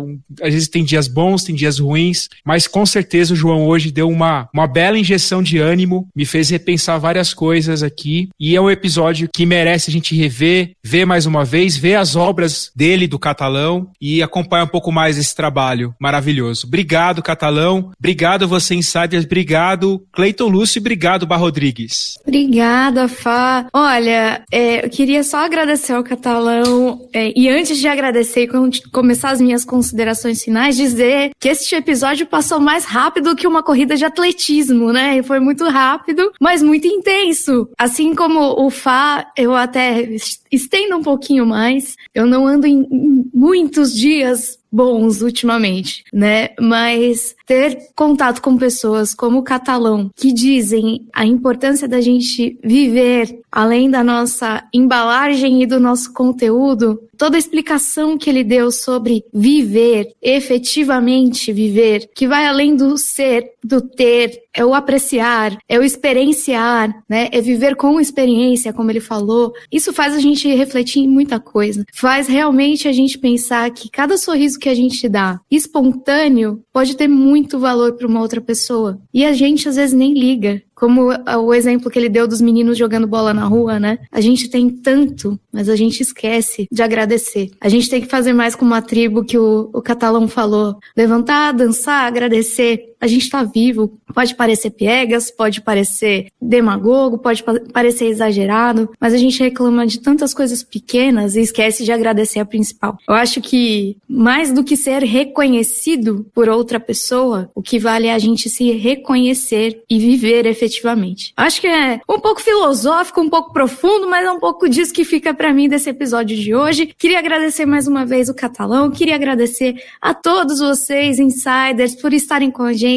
Às 0.41 0.53
vezes 0.53 0.67
tem 0.67 0.83
dias 0.83 1.07
bons, 1.07 1.43
tem 1.43 1.55
dias 1.55 1.79
ruins, 1.79 2.29
mas 2.45 2.67
com 2.67 2.85
certeza 2.85 3.33
o 3.33 3.37
João 3.37 3.65
hoje 3.65 3.91
deu 3.91 4.09
uma, 4.09 4.49
uma 4.53 4.67
bela 4.67 4.97
injeção 4.97 5.41
de 5.41 5.57
ânimo, 5.57 6.07
me 6.15 6.25
fez 6.25 6.49
repensar 6.49 6.99
várias 6.99 7.33
coisas 7.33 7.83
aqui, 7.83 8.29
e 8.39 8.55
é 8.55 8.61
um 8.61 8.69
episódio 8.69 9.29
que 9.33 9.45
merece 9.45 9.89
a 9.89 9.93
gente 9.93 10.15
rever, 10.15 10.71
ver 10.83 11.05
mais 11.05 11.25
uma 11.25 11.43
vez, 11.43 11.75
ver 11.75 11.95
as 11.95 12.15
obras 12.15 12.71
dele, 12.75 13.07
do 13.07 13.19
Catalão, 13.19 13.89
e 13.99 14.21
acompanhar 14.21 14.63
um 14.63 14.67
pouco 14.67 14.91
mais 14.91 15.17
esse 15.17 15.35
trabalho 15.35 15.93
maravilhoso. 15.99 16.67
Obrigado, 16.67 17.21
Catalão. 17.21 17.91
Obrigado 17.97 18.47
você, 18.47 18.75
Insiders. 18.75 19.25
Obrigado, 19.25 20.05
Cleiton 20.11 20.47
Lúcio. 20.47 20.79
Obrigado, 20.79 21.25
Bar 21.25 21.37
Rodrigues. 21.37 22.17
Obrigada, 22.25 23.07
Fá. 23.07 23.67
Olha, 23.73 24.43
é, 24.51 24.85
eu 24.85 24.89
queria 24.89 25.23
só 25.23 25.45
agradecer 25.45 25.93
ao 25.93 26.02
Catalão 26.03 27.07
é, 27.13 27.31
e 27.35 27.49
antes 27.49 27.77
de 27.77 27.87
agradecer 27.87 28.43
e 28.43 28.89
começar 28.91 29.31
as 29.31 29.41
minhas 29.41 29.65
considerações 29.65 30.43
finais, 30.43 30.75
dizer 30.75 31.31
que 31.39 31.49
este 31.49 31.75
episódio 31.75 32.25
passou 32.25 32.59
mais 32.59 32.85
rápido 32.85 33.35
que 33.35 33.47
uma 33.47 33.63
corrida 33.63 33.95
de 33.95 34.05
atletismo, 34.05 34.91
né? 34.91 35.21
Foi 35.23 35.39
muito 35.39 35.67
rápido, 35.67 36.31
mas 36.39 36.61
muito 36.61 36.87
intenso. 36.87 37.69
Assim 37.77 38.13
como 38.13 38.39
o 38.63 38.69
Fá, 38.69 39.31
eu 39.37 39.55
até 39.55 40.17
estendo 40.53 40.95
um 40.97 41.01
pouquinho 41.01 41.45
mais. 41.45 41.95
Eu 42.13 42.25
não 42.25 42.47
ando 42.47 42.67
em 42.67 42.87
muitos 43.33 43.93
dias 43.93 44.59
bons 44.71 45.21
ultimamente, 45.21 46.03
né? 46.11 46.49
Mas 46.59 47.35
ter 47.45 47.77
contato 47.95 48.41
com 48.41 48.57
pessoas 48.57 49.13
como 49.13 49.39
o 49.39 49.43
catalão 49.43 50.09
que 50.15 50.33
dizem 50.33 51.05
a 51.13 51.25
importância 51.25 51.87
da 51.87 52.01
gente 52.01 52.57
viver 52.63 53.39
além 53.51 53.89
da 53.89 54.03
nossa 54.03 54.63
embalagem 54.73 55.61
e 55.61 55.67
do 55.67 55.79
nosso 55.79 56.11
conteúdo, 56.11 56.99
toda 57.23 57.37
a 57.37 57.39
explicação 57.39 58.17
que 58.17 58.29
ele 58.29 58.43
deu 58.43 58.69
sobre 58.69 59.23
viver, 59.33 60.13
efetivamente 60.21 61.53
viver, 61.53 62.09
que 62.13 62.27
vai 62.27 62.45
além 62.45 62.75
do 62.75 62.97
ser, 62.97 63.53
do 63.63 63.79
ter, 63.79 64.43
é 64.53 64.65
o 64.65 64.73
apreciar, 64.73 65.57
é 65.69 65.79
o 65.79 65.83
experienciar, 65.83 66.93
né? 67.09 67.29
É 67.31 67.39
viver 67.39 67.77
com 67.77 67.97
experiência, 67.97 68.73
como 68.73 68.91
ele 68.91 68.99
falou. 68.99 69.53
Isso 69.71 69.93
faz 69.93 70.13
a 70.13 70.19
gente 70.19 70.53
refletir 70.53 70.99
em 70.99 71.07
muita 71.07 71.39
coisa. 71.39 71.85
Faz 71.93 72.27
realmente 72.27 72.89
a 72.89 72.91
gente 72.91 73.17
pensar 73.17 73.71
que 73.71 73.89
cada 73.89 74.17
sorriso 74.17 74.59
que 74.59 74.67
a 74.67 74.75
gente 74.75 75.07
dá, 75.07 75.39
espontâneo, 75.49 76.61
pode 76.73 76.97
ter 76.97 77.07
muito 77.07 77.57
valor 77.57 77.93
para 77.93 78.05
uma 78.05 78.19
outra 78.19 78.41
pessoa. 78.41 78.99
E 79.13 79.23
a 79.23 79.31
gente 79.31 79.69
às 79.69 79.77
vezes 79.77 79.95
nem 79.95 80.13
liga. 80.13 80.61
Como 80.75 81.09
o 81.11 81.53
exemplo 81.53 81.89
que 81.89 81.99
ele 81.99 82.09
deu 82.09 82.27
dos 82.27 82.41
meninos 82.41 82.77
jogando 82.77 83.07
bola 83.07 83.33
na 83.33 83.45
rua, 83.45 83.79
né? 83.79 83.99
A 84.11 84.19
gente 84.19 84.49
tem 84.49 84.69
tanto, 84.69 85.39
mas 85.51 85.69
a 85.69 85.75
gente 85.75 86.01
esquece 86.01 86.67
de 86.71 86.81
agradecer. 86.81 87.51
A 87.61 87.69
gente 87.69 87.89
tem 87.89 88.01
que 88.01 88.07
fazer 88.07 88.33
mais 88.33 88.55
com 88.55 88.65
uma 88.65 88.81
tribo 88.81 89.23
que 89.23 89.37
o, 89.37 89.69
o 89.73 89.81
catalão 89.81 90.27
falou. 90.27 90.77
Levantar, 90.95 91.53
dançar, 91.53 92.05
agradecer. 92.05 92.92
A 93.03 93.07
gente 93.07 93.29
tá 93.29 93.43
vivo. 93.43 93.99
Pode 94.15 94.33
parecer 94.33 94.69
piegas, 94.69 95.29
pode 95.29 95.59
parecer 95.59 96.27
demagogo, 96.41 97.17
pode 97.17 97.43
parecer 97.73 98.05
exagerado, 98.05 98.89
mas 98.97 99.13
a 99.13 99.17
gente 99.17 99.43
reclama 99.43 99.85
de 99.85 99.99
tantas 99.99 100.33
coisas 100.33 100.63
pequenas 100.63 101.35
e 101.35 101.41
esquece 101.41 101.83
de 101.83 101.91
agradecer 101.91 102.39
a 102.39 102.45
principal. 102.45 102.97
Eu 103.09 103.15
acho 103.15 103.41
que 103.41 103.97
mais 104.07 104.53
do 104.53 104.63
que 104.63 104.77
ser 104.77 105.03
reconhecido 105.03 106.25
por 106.33 106.47
outra 106.47 106.79
pessoa, 106.79 107.51
o 107.53 107.61
que 107.61 107.77
vale 107.77 108.07
é 108.07 108.13
a 108.13 108.19
gente 108.19 108.49
se 108.49 108.71
reconhecer 108.71 109.83
e 109.89 109.99
viver 109.99 110.45
efetivamente. 110.45 111.33
Acho 111.35 111.59
que 111.59 111.67
é 111.67 111.99
um 112.09 112.21
pouco 112.21 112.39
filosófico, 112.39 113.19
um 113.19 113.29
pouco 113.29 113.51
profundo, 113.51 114.09
mas 114.09 114.25
é 114.25 114.31
um 114.31 114.39
pouco 114.39 114.69
disso 114.69 114.93
que 114.93 115.03
fica 115.03 115.33
para 115.33 115.51
mim 115.51 115.67
desse 115.67 115.89
episódio 115.89 116.37
de 116.37 116.55
hoje. 116.55 116.93
Queria 116.97 117.19
agradecer 117.19 117.65
mais 117.65 117.85
uma 117.85 118.05
vez 118.05 118.29
o 118.29 118.33
Catalão, 118.33 118.89
queria 118.89 119.15
agradecer 119.15 119.75
a 120.01 120.13
todos 120.13 120.59
vocês, 120.59 121.19
insiders, 121.19 121.95
por 121.95 122.13
estarem 122.13 122.49
com 122.49 122.63
a 122.63 122.71
gente 122.71 122.92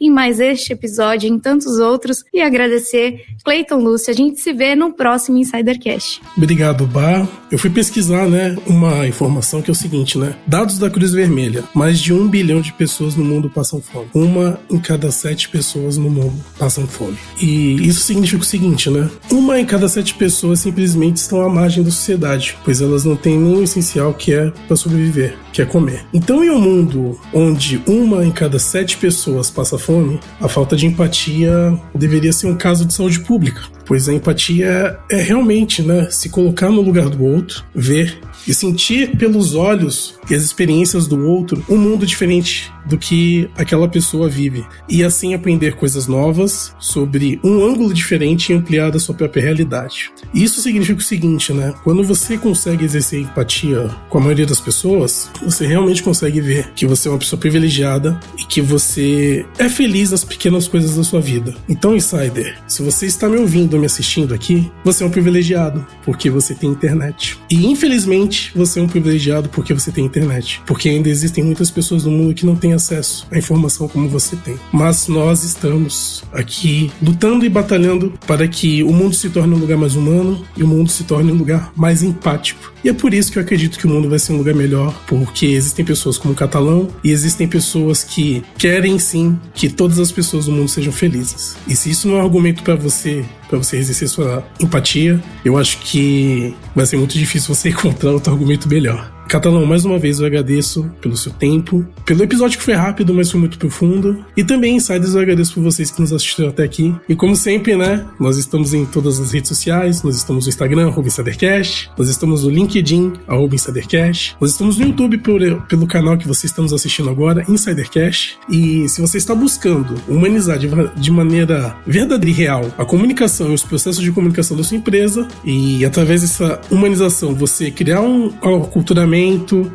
em 0.00 0.10
mais 0.10 0.40
este 0.40 0.72
episódio, 0.72 1.28
em 1.28 1.38
tantos 1.38 1.78
outros, 1.78 2.24
e 2.32 2.40
agradecer 2.40 3.24
Cleiton 3.44 3.76
Lúcio. 3.76 4.10
A 4.10 4.16
gente 4.16 4.40
se 4.40 4.52
vê 4.52 4.74
no 4.74 4.92
próximo 4.92 5.38
Insidercast. 5.38 6.20
Obrigado, 6.36 6.86
Bar. 6.86 7.28
Eu 7.50 7.58
fui 7.58 7.70
pesquisar, 7.70 8.28
né, 8.28 8.56
uma 8.66 9.06
informação 9.06 9.62
que 9.62 9.70
é 9.70 9.72
o 9.72 9.74
seguinte, 9.74 10.18
né? 10.18 10.34
Dados 10.46 10.78
da 10.78 10.90
Cruz 10.90 11.12
Vermelha: 11.12 11.64
mais 11.74 12.00
de 12.00 12.12
um 12.12 12.28
bilhão 12.28 12.60
de 12.60 12.72
pessoas 12.72 13.14
no 13.14 13.24
mundo 13.24 13.50
passam 13.50 13.80
fome. 13.80 14.08
Uma 14.14 14.58
em 14.70 14.78
cada 14.78 15.10
sete 15.10 15.48
pessoas 15.48 15.96
no 15.96 16.10
mundo 16.10 16.34
passam 16.58 16.86
fome. 16.86 17.16
E 17.40 17.86
isso 17.86 18.00
significa 18.00 18.42
o 18.42 18.46
seguinte, 18.46 18.90
né? 18.90 19.08
Uma 19.30 19.60
em 19.60 19.64
cada 19.64 19.88
sete 19.88 20.14
pessoas 20.14 20.60
simplesmente 20.60 21.16
estão 21.16 21.40
à 21.40 21.48
margem 21.48 21.82
da 21.82 21.90
sociedade, 21.90 22.56
pois 22.64 22.80
elas 22.80 23.04
não 23.04 23.16
têm 23.16 23.38
o 23.42 23.62
essencial 23.62 24.12
que 24.14 24.32
é 24.32 24.50
para 24.66 24.76
sobreviver, 24.76 25.36
que 25.52 25.62
é 25.62 25.64
comer. 25.64 26.04
Então, 26.12 26.42
em 26.42 26.50
um 26.50 26.60
mundo 26.60 27.18
onde 27.32 27.82
uma 27.86 28.24
em 28.24 28.30
cada 28.30 28.58
sete 28.58 28.96
pessoas 28.96 29.25
passa 29.52 29.78
fome, 29.78 30.20
a 30.40 30.48
falta 30.48 30.76
de 30.76 30.86
empatia 30.86 31.78
deveria 31.94 32.32
ser 32.32 32.46
um 32.46 32.56
caso 32.56 32.84
de 32.84 32.92
saúde 32.92 33.20
pública, 33.20 33.62
pois 33.84 34.08
a 34.08 34.14
empatia 34.14 34.98
é 35.10 35.22
realmente, 35.22 35.82
né, 35.82 36.08
se 36.10 36.28
colocar 36.28 36.70
no 36.70 36.80
lugar 36.80 37.08
do 37.08 37.24
outro, 37.24 37.64
ver 37.74 38.18
e 38.46 38.54
sentir 38.54 39.16
pelos 39.16 39.54
olhos 39.54 40.14
e 40.30 40.34
as 40.34 40.42
experiências 40.42 41.06
do 41.06 41.26
outro 41.26 41.64
um 41.68 41.76
mundo 41.76 42.06
diferente 42.06 42.72
do 42.86 42.96
que 42.96 43.50
aquela 43.56 43.88
pessoa 43.88 44.28
vive 44.28 44.64
e 44.88 45.02
assim 45.02 45.34
aprender 45.34 45.76
coisas 45.76 46.06
novas 46.06 46.74
sobre 46.78 47.40
um 47.42 47.64
ângulo 47.64 47.92
diferente 47.92 48.52
e 48.52 48.54
ampliar 48.54 48.94
a 48.94 48.98
sua 48.98 49.14
própria 49.14 49.42
realidade. 49.42 50.10
Isso 50.34 50.60
significa 50.60 51.00
o 51.00 51.04
seguinte, 51.04 51.52
né? 51.52 51.74
Quando 51.82 52.04
você 52.04 52.36
consegue 52.38 52.84
exercer 52.84 53.20
empatia 53.20 53.90
com 54.08 54.18
a 54.18 54.20
maioria 54.20 54.46
das 54.46 54.60
pessoas, 54.60 55.30
você 55.42 55.66
realmente 55.66 56.02
consegue 56.02 56.40
ver 56.40 56.72
que 56.74 56.86
você 56.86 57.08
é 57.08 57.10
uma 57.10 57.18
pessoa 57.18 57.38
privilegiada 57.38 58.18
e 58.38 58.44
que 58.44 58.60
você 58.60 59.44
é 59.58 59.68
feliz 59.68 60.10
nas 60.10 60.24
pequenas 60.24 60.68
coisas 60.68 60.96
da 60.96 61.04
sua 61.04 61.20
vida. 61.20 61.54
Então, 61.68 61.96
insider, 61.96 62.58
se 62.66 62.82
você 62.82 63.06
está 63.06 63.28
me 63.28 63.36
ouvindo, 63.36 63.78
me 63.78 63.86
assistindo 63.86 64.34
aqui, 64.34 64.70
você 64.84 65.02
é 65.02 65.06
um 65.06 65.10
privilegiado 65.10 65.86
porque 66.04 66.30
você 66.30 66.54
tem 66.54 66.70
internet. 66.70 67.38
E 67.50 67.66
infelizmente, 67.66 68.52
você 68.54 68.78
é 68.78 68.82
um 68.82 68.88
privilegiado 68.88 69.48
porque 69.48 69.74
você 69.74 69.90
tem 69.90 70.04
internet, 70.04 70.62
porque 70.66 70.88
ainda 70.88 71.08
existem 71.08 71.42
muitas 71.42 71.70
pessoas 71.70 72.04
no 72.04 72.10
mundo 72.10 72.34
que 72.34 72.46
não 72.46 72.56
têm 72.56 72.72
acesso 72.76 73.26
à 73.30 73.38
informação 73.38 73.88
como 73.88 74.08
você 74.08 74.36
tem. 74.36 74.56
Mas 74.72 75.08
nós 75.08 75.42
estamos 75.42 76.24
aqui 76.32 76.90
lutando 77.02 77.44
e 77.44 77.48
batalhando 77.48 78.14
para 78.26 78.46
que 78.46 78.82
o 78.82 78.92
mundo 78.92 79.14
se 79.14 79.30
torne 79.30 79.54
um 79.54 79.58
lugar 79.58 79.78
mais 79.78 79.96
humano 79.96 80.44
e 80.56 80.62
o 80.62 80.66
mundo 80.66 80.90
se 80.90 81.04
torne 81.04 81.32
um 81.32 81.36
lugar 81.36 81.72
mais 81.74 82.02
empático. 82.02 82.72
E 82.84 82.88
é 82.88 82.92
por 82.92 83.12
isso 83.12 83.32
que 83.32 83.38
eu 83.38 83.42
acredito 83.42 83.78
que 83.78 83.86
o 83.86 83.90
mundo 83.90 84.08
vai 84.08 84.18
ser 84.18 84.32
um 84.32 84.36
lugar 84.36 84.54
melhor, 84.54 84.94
porque 85.06 85.46
existem 85.46 85.84
pessoas 85.84 86.16
como 86.16 86.34
o 86.34 86.36
catalão 86.36 86.88
e 87.02 87.10
existem 87.10 87.48
pessoas 87.48 88.04
que 88.04 88.44
querem 88.56 88.98
sim 88.98 89.38
que 89.54 89.68
todas 89.68 89.98
as 89.98 90.12
pessoas 90.12 90.46
do 90.46 90.52
mundo 90.52 90.68
sejam 90.68 90.92
felizes. 90.92 91.56
E 91.66 91.74
se 91.74 91.90
isso 91.90 92.06
não 92.06 92.16
é 92.16 92.18
um 92.20 92.24
argumento 92.24 92.62
para 92.62 92.76
você 92.76 93.24
para 93.48 93.58
você 93.58 93.76
exercer 93.76 94.08
sua 94.08 94.44
empatia, 94.60 95.22
eu 95.44 95.56
acho 95.56 95.78
que 95.78 96.54
vai 96.74 96.84
ser 96.84 96.96
muito 96.96 97.16
difícil 97.16 97.54
você 97.54 97.68
encontrar 97.70 98.10
outro 98.10 98.32
argumento 98.32 98.68
melhor. 98.68 99.15
Catalão, 99.28 99.66
mais 99.66 99.84
uma 99.84 99.98
vez 99.98 100.20
eu 100.20 100.26
agradeço 100.26 100.88
pelo 101.00 101.16
seu 101.16 101.32
tempo, 101.32 101.84
pelo 102.04 102.22
episódio 102.22 102.58
que 102.58 102.64
foi 102.64 102.74
rápido, 102.74 103.12
mas 103.12 103.30
foi 103.30 103.40
muito 103.40 103.58
profundo. 103.58 104.24
E 104.36 104.44
também, 104.44 104.76
Insiders, 104.76 105.14
eu 105.14 105.20
agradeço 105.20 105.54
por 105.54 105.62
vocês 105.64 105.90
que 105.90 106.00
nos 106.00 106.12
assistiram 106.12 106.48
até 106.50 106.62
aqui. 106.62 106.94
E 107.08 107.16
como 107.16 107.34
sempre, 107.34 107.76
né, 107.76 108.06
nós 108.20 108.36
estamos 108.36 108.72
em 108.72 108.86
todas 108.86 109.18
as 109.18 109.32
redes 109.32 109.48
sociais, 109.48 110.02
nós 110.02 110.16
estamos 110.16 110.44
no 110.44 110.48
Instagram, 110.48 110.92
Insidercast, 110.96 111.90
nós 111.98 112.08
estamos 112.08 112.44
no 112.44 112.50
LinkedIn, 112.50 113.14
Insidercast, 113.52 114.36
nós 114.40 114.52
estamos 114.52 114.78
no 114.78 114.86
YouTube 114.86 115.18
por, 115.18 115.40
pelo 115.62 115.86
canal 115.86 116.16
que 116.16 116.26
você 116.26 116.46
está 116.46 116.62
nos 116.62 116.72
assistindo 116.72 117.10
agora, 117.10 117.44
Insidercast. 117.48 118.38
E 118.48 118.88
se 118.88 119.00
você 119.00 119.18
está 119.18 119.34
buscando 119.34 119.94
humanizar 120.08 120.58
de, 120.58 120.68
de 120.96 121.10
maneira 121.10 121.76
verdadeira 121.86 122.30
e 122.30 122.32
real 122.32 122.70
a 122.78 122.84
comunicação 122.84 123.50
e 123.50 123.54
os 123.54 123.62
processos 123.62 124.02
de 124.02 124.12
comunicação 124.12 124.56
da 124.56 124.62
sua 124.62 124.76
empresa, 124.76 125.26
e 125.44 125.84
através 125.84 126.22
dessa 126.22 126.60
humanização 126.70 127.34
você 127.34 127.70
criar 127.70 128.00
um 128.00 128.32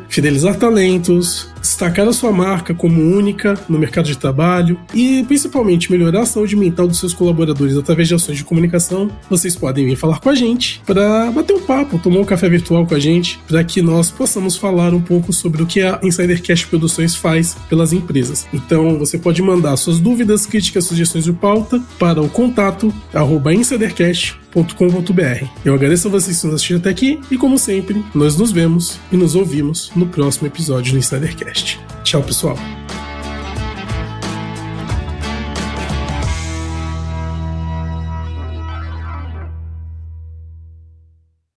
fidelizar 0.08 0.56
talentos, 0.56 1.52
destacar 1.60 2.06
a 2.08 2.12
sua 2.12 2.32
marca 2.32 2.74
como 2.74 3.00
única 3.00 3.54
no 3.68 3.78
mercado 3.78 4.06
de 4.06 4.18
trabalho 4.18 4.78
e 4.92 5.24
principalmente 5.24 5.90
melhorar 5.90 6.22
a 6.22 6.26
saúde 6.26 6.56
mental 6.56 6.88
dos 6.88 6.98
seus 6.98 7.14
colaboradores 7.14 7.76
através 7.76 8.08
de 8.08 8.14
ações 8.14 8.38
de 8.38 8.44
comunicação, 8.44 9.10
vocês 9.30 9.56
podem 9.56 9.86
vir 9.86 9.96
falar 9.96 10.18
com 10.20 10.28
a 10.28 10.34
gente 10.34 10.82
para 10.84 11.30
bater 11.30 11.54
um 11.54 11.60
papo, 11.60 11.98
tomar 11.98 12.20
um 12.20 12.24
café 12.24 12.48
virtual 12.48 12.84
com 12.86 12.94
a 12.94 13.00
gente, 13.00 13.40
para 13.46 13.62
que 13.62 13.80
nós 13.80 14.10
possamos 14.10 14.56
falar 14.56 14.92
um 14.92 15.00
pouco 15.00 15.32
sobre 15.32 15.62
o 15.62 15.66
que 15.66 15.80
a 15.80 16.00
Insidercast 16.02 16.66
Produções 16.66 17.14
faz 17.14 17.56
pelas 17.68 17.92
empresas. 17.92 18.46
Então 18.52 18.98
você 18.98 19.16
pode 19.16 19.40
mandar 19.40 19.76
suas 19.76 19.98
dúvidas, 19.98 20.46
críticas, 20.46 20.84
sugestões 20.84 21.24
de 21.24 21.32
pauta 21.32 21.80
para 21.98 22.20
o 22.20 22.28
contato 22.28 22.92
arroba 23.14 23.52
insidercast.com.br. 24.54 25.46
Eu 25.64 25.74
agradeço 25.74 26.08
a 26.08 26.10
vocês 26.10 26.40
que 26.40 26.46
nos 26.46 26.56
assistiram 26.56 26.80
até 26.80 26.90
aqui 26.90 27.20
e, 27.30 27.36
como 27.36 27.58
sempre, 27.58 28.04
nós 28.14 28.36
nos 28.36 28.52
vemos 28.52 28.98
e 29.10 29.16
nos 29.16 29.34
ouvimos 29.34 29.90
no 29.96 30.06
próximo 30.06 30.46
episódio 30.46 30.92
do 30.92 30.98
Insidercast. 30.98 31.80
Tchau, 32.04 32.22
pessoal. 32.22 32.56